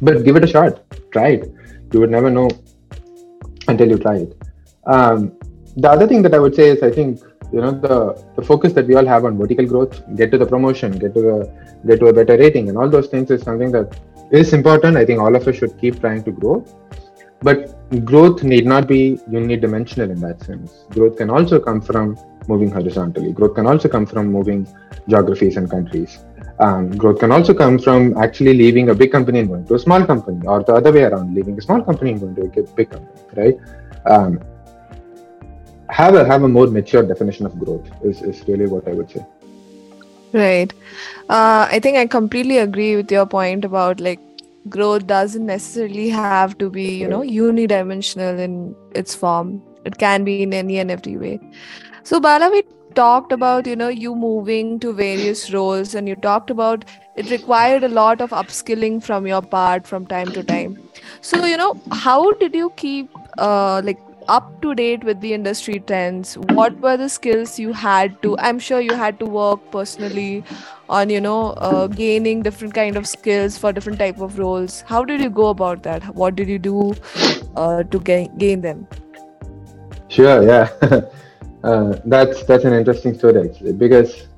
But 0.00 0.24
give 0.24 0.36
it 0.36 0.44
a 0.44 0.46
shot. 0.46 0.82
Try 1.12 1.28
it. 1.36 1.52
You 1.92 2.00
would 2.00 2.10
never 2.10 2.30
know 2.30 2.48
until 3.68 3.88
you 3.88 3.98
try 3.98 4.16
it. 4.16 4.42
Um, 4.86 5.32
the 5.76 5.90
other 5.90 6.06
thing 6.06 6.22
that 6.22 6.34
I 6.34 6.38
would 6.38 6.54
say 6.54 6.68
is 6.70 6.82
I 6.82 6.90
think 6.90 7.20
you 7.52 7.60
know 7.60 7.70
the 7.70 7.96
the 8.36 8.42
focus 8.42 8.72
that 8.72 8.86
we 8.86 8.94
all 8.96 9.06
have 9.06 9.24
on 9.24 9.38
vertical 9.38 9.66
growth, 9.66 10.02
get 10.16 10.30
to 10.32 10.38
the 10.38 10.46
promotion, 10.46 10.92
get 10.92 11.14
to 11.14 11.20
the 11.28 11.36
get 11.86 12.00
to 12.00 12.06
a 12.06 12.12
better 12.12 12.36
rating, 12.36 12.68
and 12.68 12.78
all 12.78 12.88
those 12.88 13.08
things 13.08 13.30
is 13.30 13.42
something 13.42 13.70
that 13.72 13.98
is 14.30 14.52
important. 14.52 14.96
I 14.96 15.04
think 15.04 15.20
all 15.20 15.34
of 15.36 15.46
us 15.46 15.56
should 15.56 15.78
keep 15.78 16.00
trying 16.00 16.22
to 16.24 16.32
grow. 16.32 16.64
But 17.40 17.58
growth 18.04 18.42
need 18.42 18.66
not 18.66 18.88
be 18.88 19.18
unidimensional 19.28 20.10
in 20.10 20.20
that 20.20 20.42
sense. 20.42 20.86
Growth 20.90 21.16
can 21.18 21.28
also 21.28 21.60
come 21.60 21.82
from 21.82 22.16
moving 22.48 22.70
horizontally. 22.70 23.32
Growth 23.32 23.54
can 23.54 23.66
also 23.66 23.88
come 23.88 24.06
from 24.06 24.32
moving 24.32 24.66
geographies 25.06 25.58
and 25.58 25.70
countries. 25.70 26.24
Um, 26.58 26.90
growth 26.96 27.20
can 27.20 27.30
also 27.30 27.52
come 27.52 27.78
from 27.78 28.16
actually 28.16 28.54
leaving 28.54 28.88
a 28.88 28.94
big 28.94 29.12
company 29.12 29.40
and 29.40 29.48
going 29.48 29.66
to 29.66 29.74
a 29.74 29.78
small 29.78 30.06
company, 30.06 30.40
or 30.46 30.62
the 30.64 30.72
other 30.72 30.90
way 30.90 31.02
around, 31.02 31.34
leaving 31.34 31.58
a 31.58 31.60
small 31.60 31.82
company 31.82 32.12
and 32.12 32.20
going 32.20 32.34
to 32.34 32.60
a 32.60 32.74
big 32.74 32.90
company, 32.90 33.20
right? 33.34 33.56
Um, 34.06 34.40
have 35.90 36.14
a 36.14 36.24
have 36.24 36.42
a 36.42 36.48
more 36.48 36.66
mature 36.66 37.02
definition 37.02 37.46
of 37.46 37.58
growth 37.58 37.88
is, 38.04 38.22
is 38.22 38.46
really 38.48 38.66
what 38.66 38.86
I 38.88 38.92
would 38.92 39.10
say. 39.10 39.24
Right. 40.32 40.72
Uh, 41.28 41.66
I 41.70 41.80
think 41.80 41.96
I 41.96 42.06
completely 42.06 42.58
agree 42.58 42.96
with 42.96 43.10
your 43.10 43.26
point 43.26 43.64
about 43.64 44.00
like 44.00 44.20
growth 44.68 45.06
doesn't 45.06 45.46
necessarily 45.46 46.08
have 46.10 46.50
to 46.58 46.70
be, 46.70 46.96
you 46.96 47.08
know, 47.08 47.20
unidimensional 47.20 48.38
in 48.38 48.74
its 48.94 49.14
form. 49.14 49.62
It 49.84 49.98
can 49.98 50.24
be 50.24 50.42
in 50.42 50.52
any 50.52 50.78
and 50.78 50.90
every 50.90 51.16
way. 51.16 51.40
So, 52.02 52.20
Bala, 52.20 52.50
we 52.50 52.62
talked 52.94 53.32
about 53.32 53.66
you 53.66 53.76
know 53.76 53.88
you 53.88 54.14
moving 54.14 54.78
to 54.80 54.92
various 54.92 55.52
roles 55.52 55.94
and 55.94 56.08
you 56.08 56.14
talked 56.16 56.50
about 56.50 56.84
it 57.16 57.30
required 57.30 57.84
a 57.84 57.88
lot 57.88 58.20
of 58.22 58.30
upskilling 58.30 59.02
from 59.02 59.26
your 59.26 59.42
part 59.42 59.86
from 59.86 60.06
time 60.06 60.32
to 60.32 60.42
time 60.42 60.78
so 61.20 61.44
you 61.44 61.56
know 61.56 61.74
how 61.92 62.32
did 62.32 62.54
you 62.54 62.72
keep 62.76 63.10
uh, 63.38 63.82
like 63.84 64.00
up 64.28 64.60
to 64.62 64.74
date 64.74 65.04
with 65.04 65.20
the 65.20 65.32
industry 65.32 65.78
trends 65.80 66.36
what 66.58 66.78
were 66.80 66.96
the 66.96 67.08
skills 67.08 67.58
you 67.58 67.72
had 67.72 68.20
to 68.22 68.36
i'm 68.38 68.58
sure 68.58 68.80
you 68.80 68.94
had 68.94 69.18
to 69.18 69.26
work 69.26 69.60
personally 69.70 70.42
on 70.88 71.10
you 71.10 71.20
know 71.20 71.50
uh, 71.68 71.86
gaining 71.86 72.42
different 72.42 72.74
kind 72.74 72.96
of 72.96 73.06
skills 73.06 73.56
for 73.58 73.72
different 73.72 73.98
type 73.98 74.20
of 74.20 74.38
roles 74.38 74.80
how 74.82 75.04
did 75.04 75.20
you 75.20 75.30
go 75.30 75.48
about 75.48 75.82
that 75.82 76.02
what 76.14 76.34
did 76.36 76.48
you 76.48 76.58
do 76.58 76.94
uh, 77.56 77.82
to 77.84 78.00
gain, 78.00 78.36
gain 78.38 78.60
them 78.60 78.86
Sure, 80.08 80.42
yeah. 80.46 80.70
uh, 81.64 81.98
that's 82.04 82.44
that's 82.44 82.64
an 82.64 82.72
interesting 82.72 83.14
story 83.14 83.48
actually 83.48 83.72
because 83.72 84.28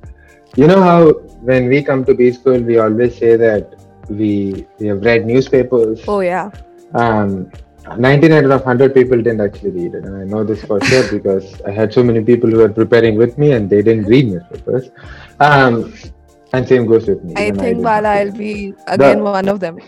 you 0.56 0.66
know 0.66 0.80
how 0.82 1.12
when 1.50 1.68
we 1.68 1.82
come 1.82 2.04
to 2.04 2.14
B 2.14 2.32
school 2.32 2.58
we 2.60 2.78
always 2.78 3.16
say 3.18 3.36
that 3.36 3.74
we 4.08 4.66
we 4.78 4.86
have 4.86 5.02
read 5.04 5.26
newspapers. 5.26 6.02
oh 6.08 6.20
yeah 6.20 6.50
Um, 6.94 7.50
99 7.96 8.44
out 8.44 8.50
of 8.50 8.60
100 8.64 8.94
people 8.94 9.16
didn't 9.16 9.40
actually 9.40 9.70
read 9.70 9.94
it, 9.94 10.04
and 10.04 10.16
I 10.16 10.24
know 10.24 10.44
this 10.44 10.64
for 10.64 10.80
sure 10.84 11.10
because 11.10 11.60
I 11.62 11.70
had 11.70 11.92
so 11.92 12.02
many 12.02 12.22
people 12.22 12.50
who 12.50 12.58
were 12.58 12.68
preparing 12.68 13.16
with 13.16 13.38
me 13.38 13.52
and 13.52 13.68
they 13.70 13.82
didn't 13.82 14.04
read 14.04 14.26
newspapers. 14.26 14.90
Um, 15.40 15.92
and 16.52 16.66
same 16.66 16.86
goes 16.86 17.06
with 17.06 17.22
me. 17.24 17.34
i 17.36 17.50
think 17.50 17.82
bala 17.82 18.08
i'll 18.08 18.32
be 18.32 18.74
again 18.86 19.22
one 19.22 19.48
of 19.48 19.60
them 19.60 19.78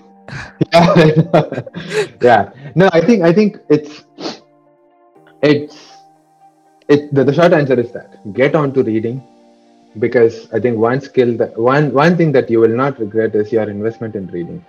yeah 2.29 2.51
no 2.75 2.89
i 2.93 3.01
think 3.01 3.23
i 3.23 3.33
think 3.33 3.59
it's 3.69 4.05
it's 5.43 5.79
it 6.89 7.13
the, 7.15 7.25
the 7.25 7.33
short 7.33 7.53
answer 7.53 7.79
is 7.81 7.91
that 7.93 8.09
get 8.35 8.55
on 8.55 8.73
to 8.73 8.83
reading 8.83 9.23
because 9.99 10.53
i 10.53 10.61
think 10.61 10.79
one 10.79 11.01
skill 11.01 11.37
that 11.37 11.57
one 11.59 11.93
one 11.93 12.17
thing 12.17 12.31
that 12.31 12.51
you 12.51 12.61
will 12.61 12.77
not 12.83 12.99
regret 13.01 13.35
is 13.35 13.51
your 13.51 13.69
investment 13.69 14.15
in 14.15 14.27
reading 14.29 14.65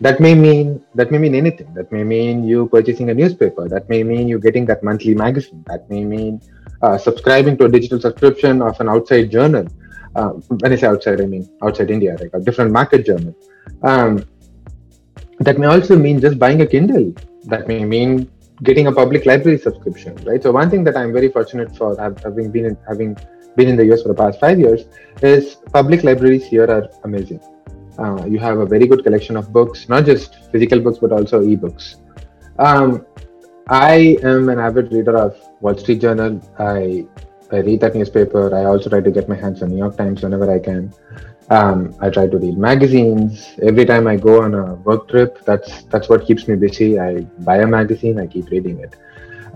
that 0.00 0.20
may 0.20 0.34
mean 0.34 0.82
that 0.94 1.10
may 1.10 1.18
mean 1.18 1.34
anything. 1.34 1.72
That 1.74 1.90
may 1.90 2.04
mean 2.04 2.44
you 2.44 2.68
purchasing 2.68 3.10
a 3.10 3.14
newspaper. 3.14 3.68
That 3.68 3.88
may 3.88 4.02
mean 4.02 4.28
you 4.28 4.38
getting 4.38 4.64
that 4.66 4.82
monthly 4.82 5.14
magazine. 5.14 5.64
That 5.66 5.88
may 5.90 6.04
mean 6.04 6.40
uh, 6.82 6.96
subscribing 6.98 7.56
to 7.58 7.64
a 7.64 7.68
digital 7.68 8.00
subscription 8.00 8.62
of 8.62 8.80
an 8.80 8.88
outside 8.88 9.30
journal. 9.30 9.66
Uh, 10.14 10.30
when 10.60 10.72
i 10.72 10.76
say 10.76 10.86
outside 10.86 11.20
i 11.20 11.26
mean 11.26 11.46
outside 11.62 11.90
india 11.90 12.16
like 12.20 12.30
a 12.32 12.40
different 12.40 12.72
market 12.72 13.04
journal. 13.04 13.34
Um, 13.82 14.24
that 15.40 15.58
may 15.58 15.66
also 15.66 15.96
mean 15.96 16.20
just 16.20 16.38
buying 16.38 16.62
a 16.62 16.66
kindle. 16.66 17.12
That 17.44 17.68
may 17.68 17.84
mean 17.84 18.30
getting 18.62 18.86
a 18.86 18.92
public 18.92 19.26
library 19.26 19.58
subscription 19.58 20.16
right? 20.24 20.42
So 20.42 20.50
one 20.52 20.70
thing 20.70 20.84
that 20.84 20.96
i'm 20.96 21.12
very 21.12 21.28
fortunate 21.28 21.76
for 21.76 21.96
having 21.98 22.50
been 22.50 22.64
in, 22.66 22.76
having 22.88 23.16
been 23.56 23.68
in 23.68 23.76
the 23.76 23.92
us 23.92 24.02
for 24.02 24.08
the 24.08 24.14
past 24.14 24.40
five 24.40 24.58
years 24.58 24.86
is 25.22 25.56
public 25.72 26.02
libraries 26.04 26.44
here 26.46 26.68
are 26.76 26.88
amazing 27.04 27.40
uh, 27.98 28.24
you 28.26 28.38
have 28.38 28.58
a 28.58 28.66
very 28.66 28.86
good 28.86 29.02
collection 29.04 29.36
of 29.36 29.52
books 29.52 29.88
not 29.88 30.04
just 30.04 30.36
physical 30.52 30.80
books 30.80 30.98
but 30.98 31.12
also 31.12 31.40
ebooks 31.42 31.96
um, 32.58 33.04
i 33.68 34.16
am 34.22 34.48
an 34.48 34.58
avid 34.58 34.92
reader 34.92 35.16
of 35.16 35.36
wall 35.60 35.76
street 35.76 36.00
journal 36.00 36.40
i 36.58 37.04
i 37.52 37.58
read 37.68 37.80
that 37.80 37.94
newspaper 37.94 38.44
i 38.54 38.64
also 38.64 38.88
try 38.90 39.00
to 39.00 39.10
get 39.10 39.28
my 39.28 39.36
hands 39.44 39.62
on 39.62 39.70
new 39.70 39.78
york 39.84 39.96
times 39.96 40.22
whenever 40.22 40.50
i 40.50 40.58
can 40.58 40.92
um, 41.50 41.94
I 42.00 42.10
try 42.10 42.26
to 42.26 42.38
read 42.38 42.58
magazines. 42.58 43.54
Every 43.62 43.84
time 43.86 44.06
I 44.06 44.16
go 44.16 44.42
on 44.42 44.54
a 44.54 44.74
work 44.74 45.08
trip, 45.08 45.44
that's 45.44 45.82
that's 45.84 46.08
what 46.08 46.26
keeps 46.26 46.46
me 46.46 46.56
busy. 46.56 47.00
I 47.00 47.20
buy 47.48 47.58
a 47.58 47.66
magazine, 47.66 48.18
I 48.18 48.26
keep 48.26 48.50
reading 48.50 48.80
it. 48.80 48.94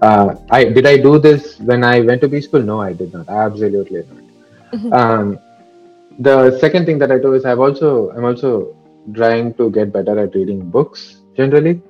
Uh, 0.01 0.37
I 0.51 0.65
did 0.65 0.87
I 0.87 0.97
do 0.97 1.19
this 1.19 1.59
when 1.61 1.85
I 1.85 2.01
went 2.01 2.23
to 2.23 2.29
B 2.29 2.41
school? 2.41 2.63
No, 2.63 2.81
I 2.81 2.93
did 2.93 3.13
not. 3.13 3.29
Absolutely 3.29 4.05
not. 4.09 4.23
Um, 4.99 5.39
the 6.19 6.59
second 6.59 6.87
thing 6.87 6.99
that 6.99 7.11
I 7.11 7.19
do 7.19 7.35
is 7.35 7.45
I've 7.45 7.61
also 7.61 8.11
I'm 8.11 8.25
also 8.25 8.77
trying 9.15 9.55
to 9.55 9.71
get 9.71 9.93
better 9.93 10.19
at 10.19 10.35
reading 10.35 10.71
books 10.71 11.23
generally. 11.37 11.83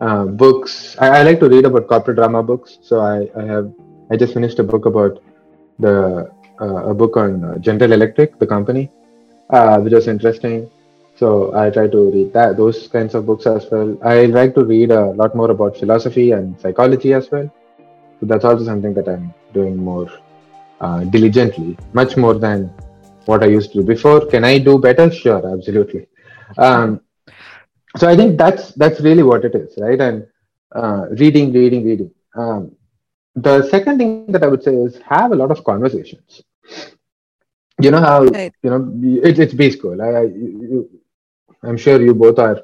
Uh, 0.00 0.24
books 0.24 0.96
I, 0.98 1.20
I 1.20 1.22
like 1.22 1.40
to 1.40 1.48
read 1.48 1.64
about 1.64 1.88
corporate 1.88 2.16
drama 2.16 2.42
books. 2.42 2.78
So 2.82 3.00
I, 3.00 3.28
I 3.36 3.44
have 3.44 3.72
I 4.10 4.16
just 4.16 4.34
finished 4.34 4.58
a 4.58 4.64
book 4.64 4.86
about 4.86 5.22
the 5.78 6.30
uh, 6.60 6.90
a 6.90 6.94
book 6.94 7.16
on 7.16 7.44
uh, 7.44 7.58
General 7.58 7.92
Electric, 7.92 8.38
the 8.38 8.46
company 8.46 8.90
uh, 9.50 9.78
which 9.80 9.92
was 9.92 10.08
interesting. 10.08 10.70
So 11.16 11.54
I 11.54 11.70
try 11.70 11.86
to 11.88 12.10
read 12.10 12.32
that 12.32 12.56
those 12.56 12.88
kinds 12.88 13.14
of 13.14 13.26
books 13.26 13.46
as 13.46 13.66
well. 13.70 13.96
I 14.02 14.26
like 14.26 14.54
to 14.54 14.64
read 14.64 14.90
a 14.90 15.10
lot 15.10 15.34
more 15.34 15.50
about 15.50 15.76
philosophy 15.76 16.30
and 16.32 16.58
psychology 16.60 17.12
as 17.12 17.30
well. 17.30 17.50
So 18.20 18.26
that's 18.26 18.44
also 18.44 18.64
something 18.64 18.94
that 18.94 19.08
I'm 19.08 19.34
doing 19.52 19.76
more 19.76 20.08
uh, 20.80 21.04
diligently, 21.04 21.76
much 21.92 22.16
more 22.16 22.34
than 22.34 22.72
what 23.30 23.44
I 23.44 23.48
used 23.58 23.72
to 23.72 23.80
do 23.80 23.84
before. 23.94 24.20
Can 24.34 24.44
I 24.44 24.58
do 24.58 24.78
better? 24.78 25.10
Sure, 25.12 25.42
absolutely. 25.56 26.08
Um, 26.58 27.00
so 27.96 28.08
I 28.08 28.16
think 28.16 28.38
that's 28.38 28.72
that's 28.74 29.00
really 29.00 29.22
what 29.22 29.44
it 29.44 29.54
is, 29.54 29.74
right? 29.78 30.00
And 30.00 30.26
uh, 30.74 31.06
reading, 31.22 31.52
reading, 31.52 31.84
reading. 31.86 32.10
Um, 32.36 32.72
the 33.36 33.62
second 33.68 33.98
thing 33.98 34.12
that 34.16 34.28
I 34.28 34.30
would 34.48 34.62
say 34.62 34.74
is 34.74 34.98
have 35.08 35.32
a 35.32 35.36
lot 35.36 35.50
of 35.50 35.64
conversations 35.64 36.26
you 37.80 37.90
know 37.90 38.00
how 38.00 38.24
Right. 38.24 38.54
you 38.62 38.70
know 38.70 38.80
it, 39.22 39.38
it's 39.38 39.54
B 39.54 39.70
school. 39.70 40.00
I, 40.00 40.08
I 40.08 40.22
you, 40.24 40.88
I'm 41.62 41.76
sure 41.76 42.00
you 42.00 42.14
both 42.14 42.38
are. 42.38 42.58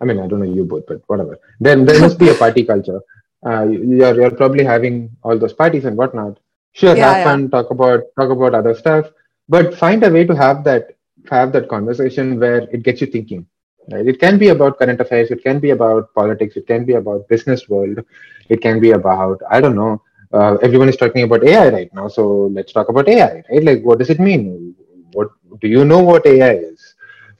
I 0.00 0.04
mean, 0.04 0.18
I 0.20 0.26
don't 0.26 0.40
know 0.40 0.52
you 0.52 0.64
both, 0.64 0.86
but 0.86 1.02
whatever. 1.06 1.38
Then 1.60 1.84
there 1.84 1.98
must 2.00 2.18
be 2.18 2.28
a 2.30 2.34
party 2.34 2.64
culture. 2.64 3.00
Uh, 3.46 3.64
you- 3.64 3.84
you're 3.98 4.14
you're 4.20 4.30
probably 4.42 4.64
having 4.64 5.10
all 5.22 5.38
those 5.38 5.52
parties 5.52 5.84
and 5.84 5.96
whatnot. 5.96 6.38
Sure, 6.72 6.96
Yeah, 6.96 7.06
have 7.08 7.18
yeah. 7.18 7.24
fun, 7.24 7.50
talk 7.50 7.70
about 7.70 8.00
talk 8.18 8.30
about 8.30 8.54
other 8.54 8.74
stuff, 8.74 9.06
but 9.48 9.74
find 9.74 10.02
a 10.04 10.10
way 10.10 10.24
to 10.24 10.34
have 10.34 10.64
that 10.64 10.92
have 11.30 11.52
that 11.52 11.68
conversation 11.68 12.38
where 12.38 12.62
it 12.76 12.82
gets 12.82 13.00
you 13.00 13.06
thinking. 13.06 13.46
Right? 13.90 14.06
It 14.06 14.20
can 14.20 14.38
be 14.38 14.48
about 14.48 14.78
current 14.78 15.00
affairs. 15.00 15.30
It 15.30 15.42
can 15.42 15.60
be 15.60 15.70
about 15.70 16.12
politics. 16.14 16.56
It 16.56 16.66
can 16.66 16.84
be 16.84 16.94
about 16.94 17.28
business 17.28 17.68
world. 17.68 18.00
It 18.48 18.60
can 18.60 18.80
be 18.80 18.92
about 18.92 19.40
I 19.50 19.60
don't 19.60 19.76
know 19.76 20.02
uh, 20.32 20.54
everyone 20.62 20.88
is 20.88 20.96
talking 20.96 21.22
about 21.24 21.44
AI 21.44 21.68
right 21.70 21.94
now, 21.94 22.08
so 22.08 22.50
let's 22.52 22.72
talk 22.72 22.88
about 22.88 23.08
AI, 23.08 23.42
right? 23.50 23.62
Like, 23.64 23.82
what 23.82 23.98
does 23.98 24.10
it 24.10 24.20
mean? 24.20 24.74
What 25.12 25.30
do 25.60 25.68
you 25.68 25.84
know 25.84 26.00
what 26.02 26.26
AI 26.26 26.52
is? 26.54 26.94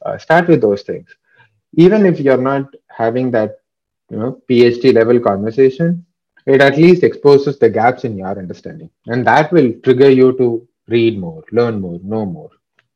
Uh, 0.04 0.16
start 0.18 0.48
with 0.48 0.60
those 0.60 0.82
things. 0.82 1.08
Even 1.74 2.06
if 2.06 2.20
you're 2.20 2.40
not 2.40 2.74
having 2.88 3.30
that, 3.32 3.60
you 4.10 4.18
know, 4.18 4.40
PhD 4.48 4.94
level 4.94 5.18
conversation, 5.20 6.04
it 6.46 6.60
at 6.60 6.76
least 6.76 7.02
exposes 7.02 7.58
the 7.58 7.68
gaps 7.68 8.04
in 8.04 8.16
your 8.16 8.38
understanding, 8.38 8.90
and 9.06 9.26
that 9.26 9.52
will 9.52 9.72
trigger 9.84 10.10
you 10.10 10.36
to 10.38 10.66
read 10.88 11.18
more, 11.18 11.44
learn 11.52 11.80
more, 11.80 11.98
know 12.02 12.24
more. 12.26 12.50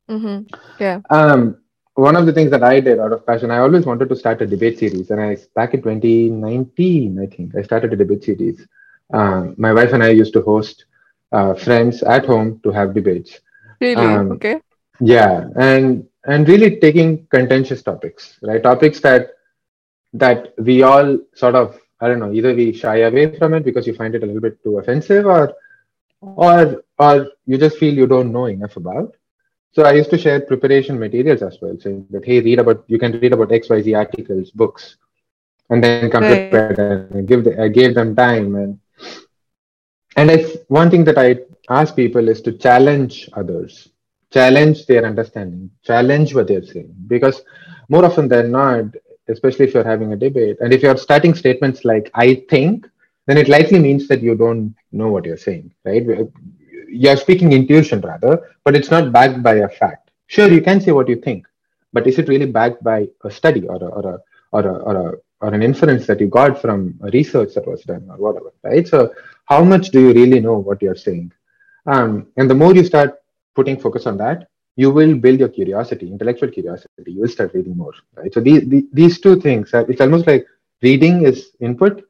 mm-hmm. 0.08 0.42
yeah 0.78 1.00
Um, 1.10 1.56
one 1.94 2.16
of 2.16 2.26
the 2.26 2.32
things 2.32 2.50
that 2.50 2.62
I 2.62 2.80
did 2.80 2.98
out 2.98 3.12
of 3.12 3.26
passion, 3.26 3.50
I 3.50 3.58
always 3.58 3.84
wanted 3.84 4.08
to 4.08 4.16
start 4.16 4.40
a 4.42 4.46
debate 4.46 4.78
series, 4.78 5.10
and 5.10 5.20
I 5.20 5.36
back 5.54 5.74
in 5.74 5.82
2019, 5.82 7.18
I 7.20 7.26
think 7.26 7.54
I 7.56 7.62
started 7.62 7.92
a 7.92 7.96
debate 7.96 8.24
series. 8.24 8.66
Um, 9.12 9.54
my 9.58 9.72
wife 9.72 9.92
and 9.92 10.02
I 10.02 10.10
used 10.10 10.32
to 10.34 10.42
host 10.42 10.86
uh, 11.32 11.54
friends 11.54 12.02
at 12.02 12.26
home 12.26 12.60
to 12.62 12.70
have 12.70 12.94
debates. 12.94 13.40
really 13.80 13.94
Um, 13.96 14.32
okay 14.32 14.60
Yeah, 15.00 15.48
and 15.56 16.06
and 16.26 16.48
really 16.48 16.78
taking 16.80 17.26
contentious 17.26 17.82
topics, 17.82 18.38
right? 18.42 18.62
Topics 18.62 19.00
that 19.00 19.30
that 20.12 20.54
we 20.58 20.82
all 20.82 21.18
sort 21.34 21.54
of 21.54 21.78
I 22.00 22.08
don't 22.08 22.20
know, 22.20 22.32
either 22.32 22.54
we 22.54 22.72
shy 22.72 22.98
away 22.98 23.36
from 23.36 23.54
it 23.54 23.64
because 23.64 23.86
you 23.86 23.94
find 23.94 24.14
it 24.14 24.22
a 24.22 24.26
little 24.26 24.40
bit 24.40 24.62
too 24.62 24.78
offensive, 24.78 25.26
or 25.26 25.52
or 26.20 26.82
or 26.98 27.28
you 27.46 27.58
just 27.58 27.78
feel 27.78 27.94
you 27.94 28.06
don't 28.06 28.32
know 28.32 28.46
enough 28.46 28.76
about. 28.76 29.14
So 29.72 29.82
I 29.84 29.92
used 29.92 30.10
to 30.10 30.18
share 30.18 30.40
preparation 30.40 30.98
materials 30.98 31.42
as 31.42 31.58
well, 31.60 31.76
saying 31.80 32.06
that 32.10 32.24
hey, 32.24 32.40
read 32.40 32.60
about 32.60 32.84
you 32.88 32.98
can 32.98 33.12
read 33.14 33.32
about 33.32 33.52
X 33.52 33.68
Y 33.68 33.80
Z 33.82 33.94
articles, 33.94 34.50
books, 34.50 34.96
and 35.70 35.82
then 35.82 36.10
come 36.10 36.24
Right. 36.24 36.30
prepared 36.30 36.58
and 36.58 36.82
give 37.26 37.44
the, 37.44 37.60
I 37.60 37.68
gave 37.68 37.94
them 37.94 38.14
time 38.14 38.54
and 38.54 38.78
and 40.16 40.30
I 40.30 40.36
one 40.68 40.90
thing 40.90 41.04
that 41.04 41.18
I 41.18 41.36
ask 41.68 41.94
people 41.94 42.28
is 42.28 42.40
to 42.42 42.52
challenge 42.52 43.28
others, 43.34 43.88
challenge 44.32 44.86
their 44.86 45.04
understanding, 45.04 45.70
challenge 45.84 46.34
what 46.34 46.48
they're 46.48 46.62
saying, 46.64 46.94
because 47.06 47.42
more 47.88 48.04
often 48.04 48.28
than 48.28 48.50
not, 48.50 48.84
especially 49.28 49.66
if 49.66 49.74
you're 49.74 49.84
having 49.84 50.12
a 50.12 50.16
debate, 50.16 50.56
and 50.60 50.72
if 50.72 50.82
you're 50.82 50.96
starting 50.96 51.34
statements 51.34 51.84
like 51.84 52.10
"I 52.14 52.44
think," 52.50 52.86
then 53.30 53.38
it 53.38 53.48
likely 53.48 53.78
means 53.78 54.08
that 54.08 54.20
you 54.20 54.34
don't 54.34 54.74
know 54.90 55.08
what 55.08 55.24
you're 55.24 55.36
saying, 55.36 55.72
right? 55.84 56.04
You're 56.88 57.16
speaking 57.16 57.52
intuition 57.52 58.00
rather, 58.00 58.50
but 58.64 58.74
it's 58.74 58.90
not 58.90 59.12
backed 59.12 59.42
by 59.42 59.54
a 59.54 59.68
fact. 59.68 60.10
Sure, 60.26 60.48
you 60.48 60.60
can 60.60 60.80
say 60.80 60.92
what 60.92 61.08
you 61.08 61.16
think, 61.16 61.46
but 61.92 62.06
is 62.06 62.18
it 62.18 62.28
really 62.28 62.46
backed 62.46 62.82
by 62.82 63.08
a 63.24 63.30
study 63.30 63.68
or 63.68 63.76
a, 63.76 63.86
or 63.86 64.14
a 64.14 64.18
or 64.52 64.66
a, 64.66 64.74
or 64.88 64.96
a 64.96 65.12
or 65.42 65.54
an 65.54 65.62
inference 65.62 66.06
that 66.06 66.20
you 66.20 66.26
got 66.26 66.60
from 66.60 66.98
a 67.02 67.10
research 67.10 67.54
that 67.54 67.66
was 67.66 67.82
done 67.82 68.06
or 68.10 68.16
whatever, 68.16 68.52
right? 68.62 68.86
So 68.86 69.14
how 69.46 69.64
much 69.64 69.90
do 69.90 70.00
you 70.00 70.12
really 70.12 70.40
know 70.40 70.58
what 70.58 70.82
you're 70.82 70.96
saying? 70.96 71.32
Um, 71.86 72.26
and 72.36 72.50
the 72.50 72.54
more 72.54 72.74
you 72.74 72.84
start 72.84 73.14
putting 73.54 73.80
focus 73.80 74.06
on 74.06 74.16
that, 74.18 74.48
you 74.76 74.90
will 74.90 75.14
build 75.16 75.38
your 75.40 75.48
curiosity, 75.48 76.10
intellectual 76.10 76.50
curiosity. 76.50 77.12
You 77.12 77.22
will 77.22 77.28
start 77.28 77.54
reading 77.54 77.76
more, 77.76 77.94
right? 78.16 78.32
So 78.34 78.40
these 78.40 78.68
the, 78.68 78.86
these 78.92 79.20
two 79.20 79.40
things, 79.40 79.72
are, 79.72 79.88
it's 79.90 80.00
almost 80.00 80.26
like 80.26 80.46
reading 80.82 81.24
is 81.24 81.52
input, 81.60 82.02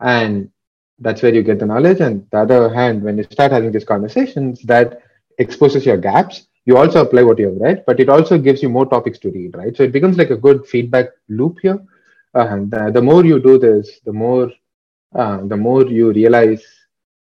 and 0.00 0.50
that's 0.98 1.22
where 1.22 1.34
you 1.34 1.42
get 1.42 1.58
the 1.58 1.66
knowledge. 1.66 2.00
And 2.00 2.26
the 2.30 2.38
other 2.38 2.72
hand, 2.72 3.02
when 3.02 3.18
you 3.18 3.24
start 3.24 3.52
having 3.52 3.72
these 3.72 3.84
conversations, 3.84 4.62
that 4.62 5.02
exposes 5.38 5.84
your 5.84 5.96
gaps 5.96 6.46
you 6.64 6.76
also 6.76 7.02
apply 7.02 7.22
what 7.22 7.38
you 7.38 7.48
have 7.48 7.60
read 7.60 7.84
but 7.86 8.00
it 8.00 8.08
also 8.08 8.38
gives 8.38 8.62
you 8.62 8.68
more 8.68 8.86
topics 8.86 9.18
to 9.18 9.30
read 9.30 9.56
right? 9.56 9.76
So 9.76 9.82
it 9.82 9.92
becomes 9.92 10.16
like 10.16 10.30
a 10.30 10.36
good 10.36 10.66
feedback 10.66 11.08
loop 11.28 11.58
here. 11.62 11.78
And 12.34 12.72
uh, 12.74 12.90
the 12.90 13.02
more 13.02 13.24
you 13.24 13.38
do 13.40 13.58
this 13.58 14.00
the 14.04 14.12
more 14.12 14.50
uh, 15.14 15.46
the 15.46 15.56
more 15.56 15.84
you 15.86 16.12
realize 16.12 16.64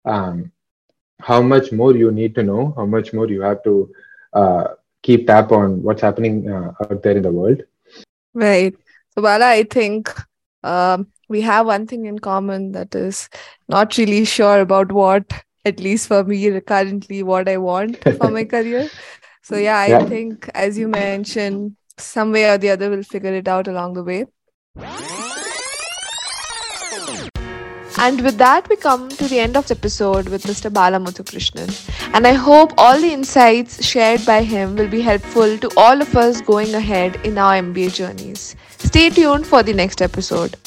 um, 0.06 0.52
how 1.20 1.42
much 1.42 1.72
more 1.72 1.96
you 1.96 2.12
need 2.12 2.36
to 2.36 2.44
know 2.44 2.74
how 2.76 2.86
much 2.86 3.14
more 3.14 3.28
you 3.28 3.42
have 3.42 3.64
to 3.64 3.92
uh, 4.34 4.68
keep 5.02 5.28
tap 5.28 5.52
on 5.52 5.82
what's 5.82 6.02
happening 6.02 6.50
uh, 6.50 6.72
out 6.82 7.02
there 7.04 7.18
in 7.18 7.24
the 7.24 7.32
world. 7.32 7.64
Right. 8.34 8.76
So 9.10 9.22
bala 9.22 9.48
i 9.48 9.64
think 9.64 10.10
um, 10.64 11.08
we 11.30 11.42
have 11.42 11.66
one 11.66 11.88
thing 11.88 12.06
in 12.06 12.20
common 12.20 12.72
that 12.74 12.96
is 12.96 13.30
not 13.70 13.98
really 13.98 14.26
sure 14.26 14.60
about 14.60 14.92
what 14.92 15.34
at 15.66 15.80
least 15.80 16.08
for 16.08 16.24
me 16.24 16.60
currently 16.62 17.24
what 17.24 17.50
i 17.50 17.58
want 17.58 17.98
for 18.18 18.30
my 18.30 18.44
career 18.56 18.90
so 19.42 19.58
yeah 19.58 19.78
i 19.78 19.88
Yeah. 19.88 20.06
think 20.06 20.50
as 20.54 20.78
you 20.78 20.88
mentioned 20.88 21.76
some 21.98 22.32
way 22.32 22.46
or 22.50 22.58
the 22.58 22.70
other 22.72 22.90
we'll 22.90 23.04
figure 23.04 23.34
it 23.34 23.48
out 23.48 23.68
along 23.68 23.94
the 23.94 24.04
way 24.04 24.26
and 27.98 28.20
with 28.22 28.38
that, 28.40 28.68
we 28.68 28.76
come 28.76 29.08
to 29.08 29.28
the 29.30 29.40
end 29.40 29.56
of 29.56 29.68
the 29.68 29.74
episode 29.74 30.28
with 30.28 30.44
Mr. 30.44 30.72
Bala 30.72 30.98
Muthukrishnan. 31.00 31.70
And 32.14 32.28
I 32.28 32.34
hope 32.34 32.74
all 32.78 33.00
the 33.00 33.12
insights 33.14 33.84
shared 33.86 34.26
by 34.26 34.44
him 34.44 34.76
will 34.76 34.90
be 34.90 35.00
helpful 35.00 35.58
to 35.58 35.70
all 35.78 36.02
of 36.02 36.16
us 36.18 36.42
going 36.42 36.76
ahead 36.76 37.16
in 37.26 37.38
our 37.38 37.54
MBA 37.56 37.94
journeys. 37.94 38.58
Stay 38.80 39.10
tuned 39.10 39.48
for 39.48 39.64
the 39.64 39.74
next 39.74 40.02
episode. 40.02 40.58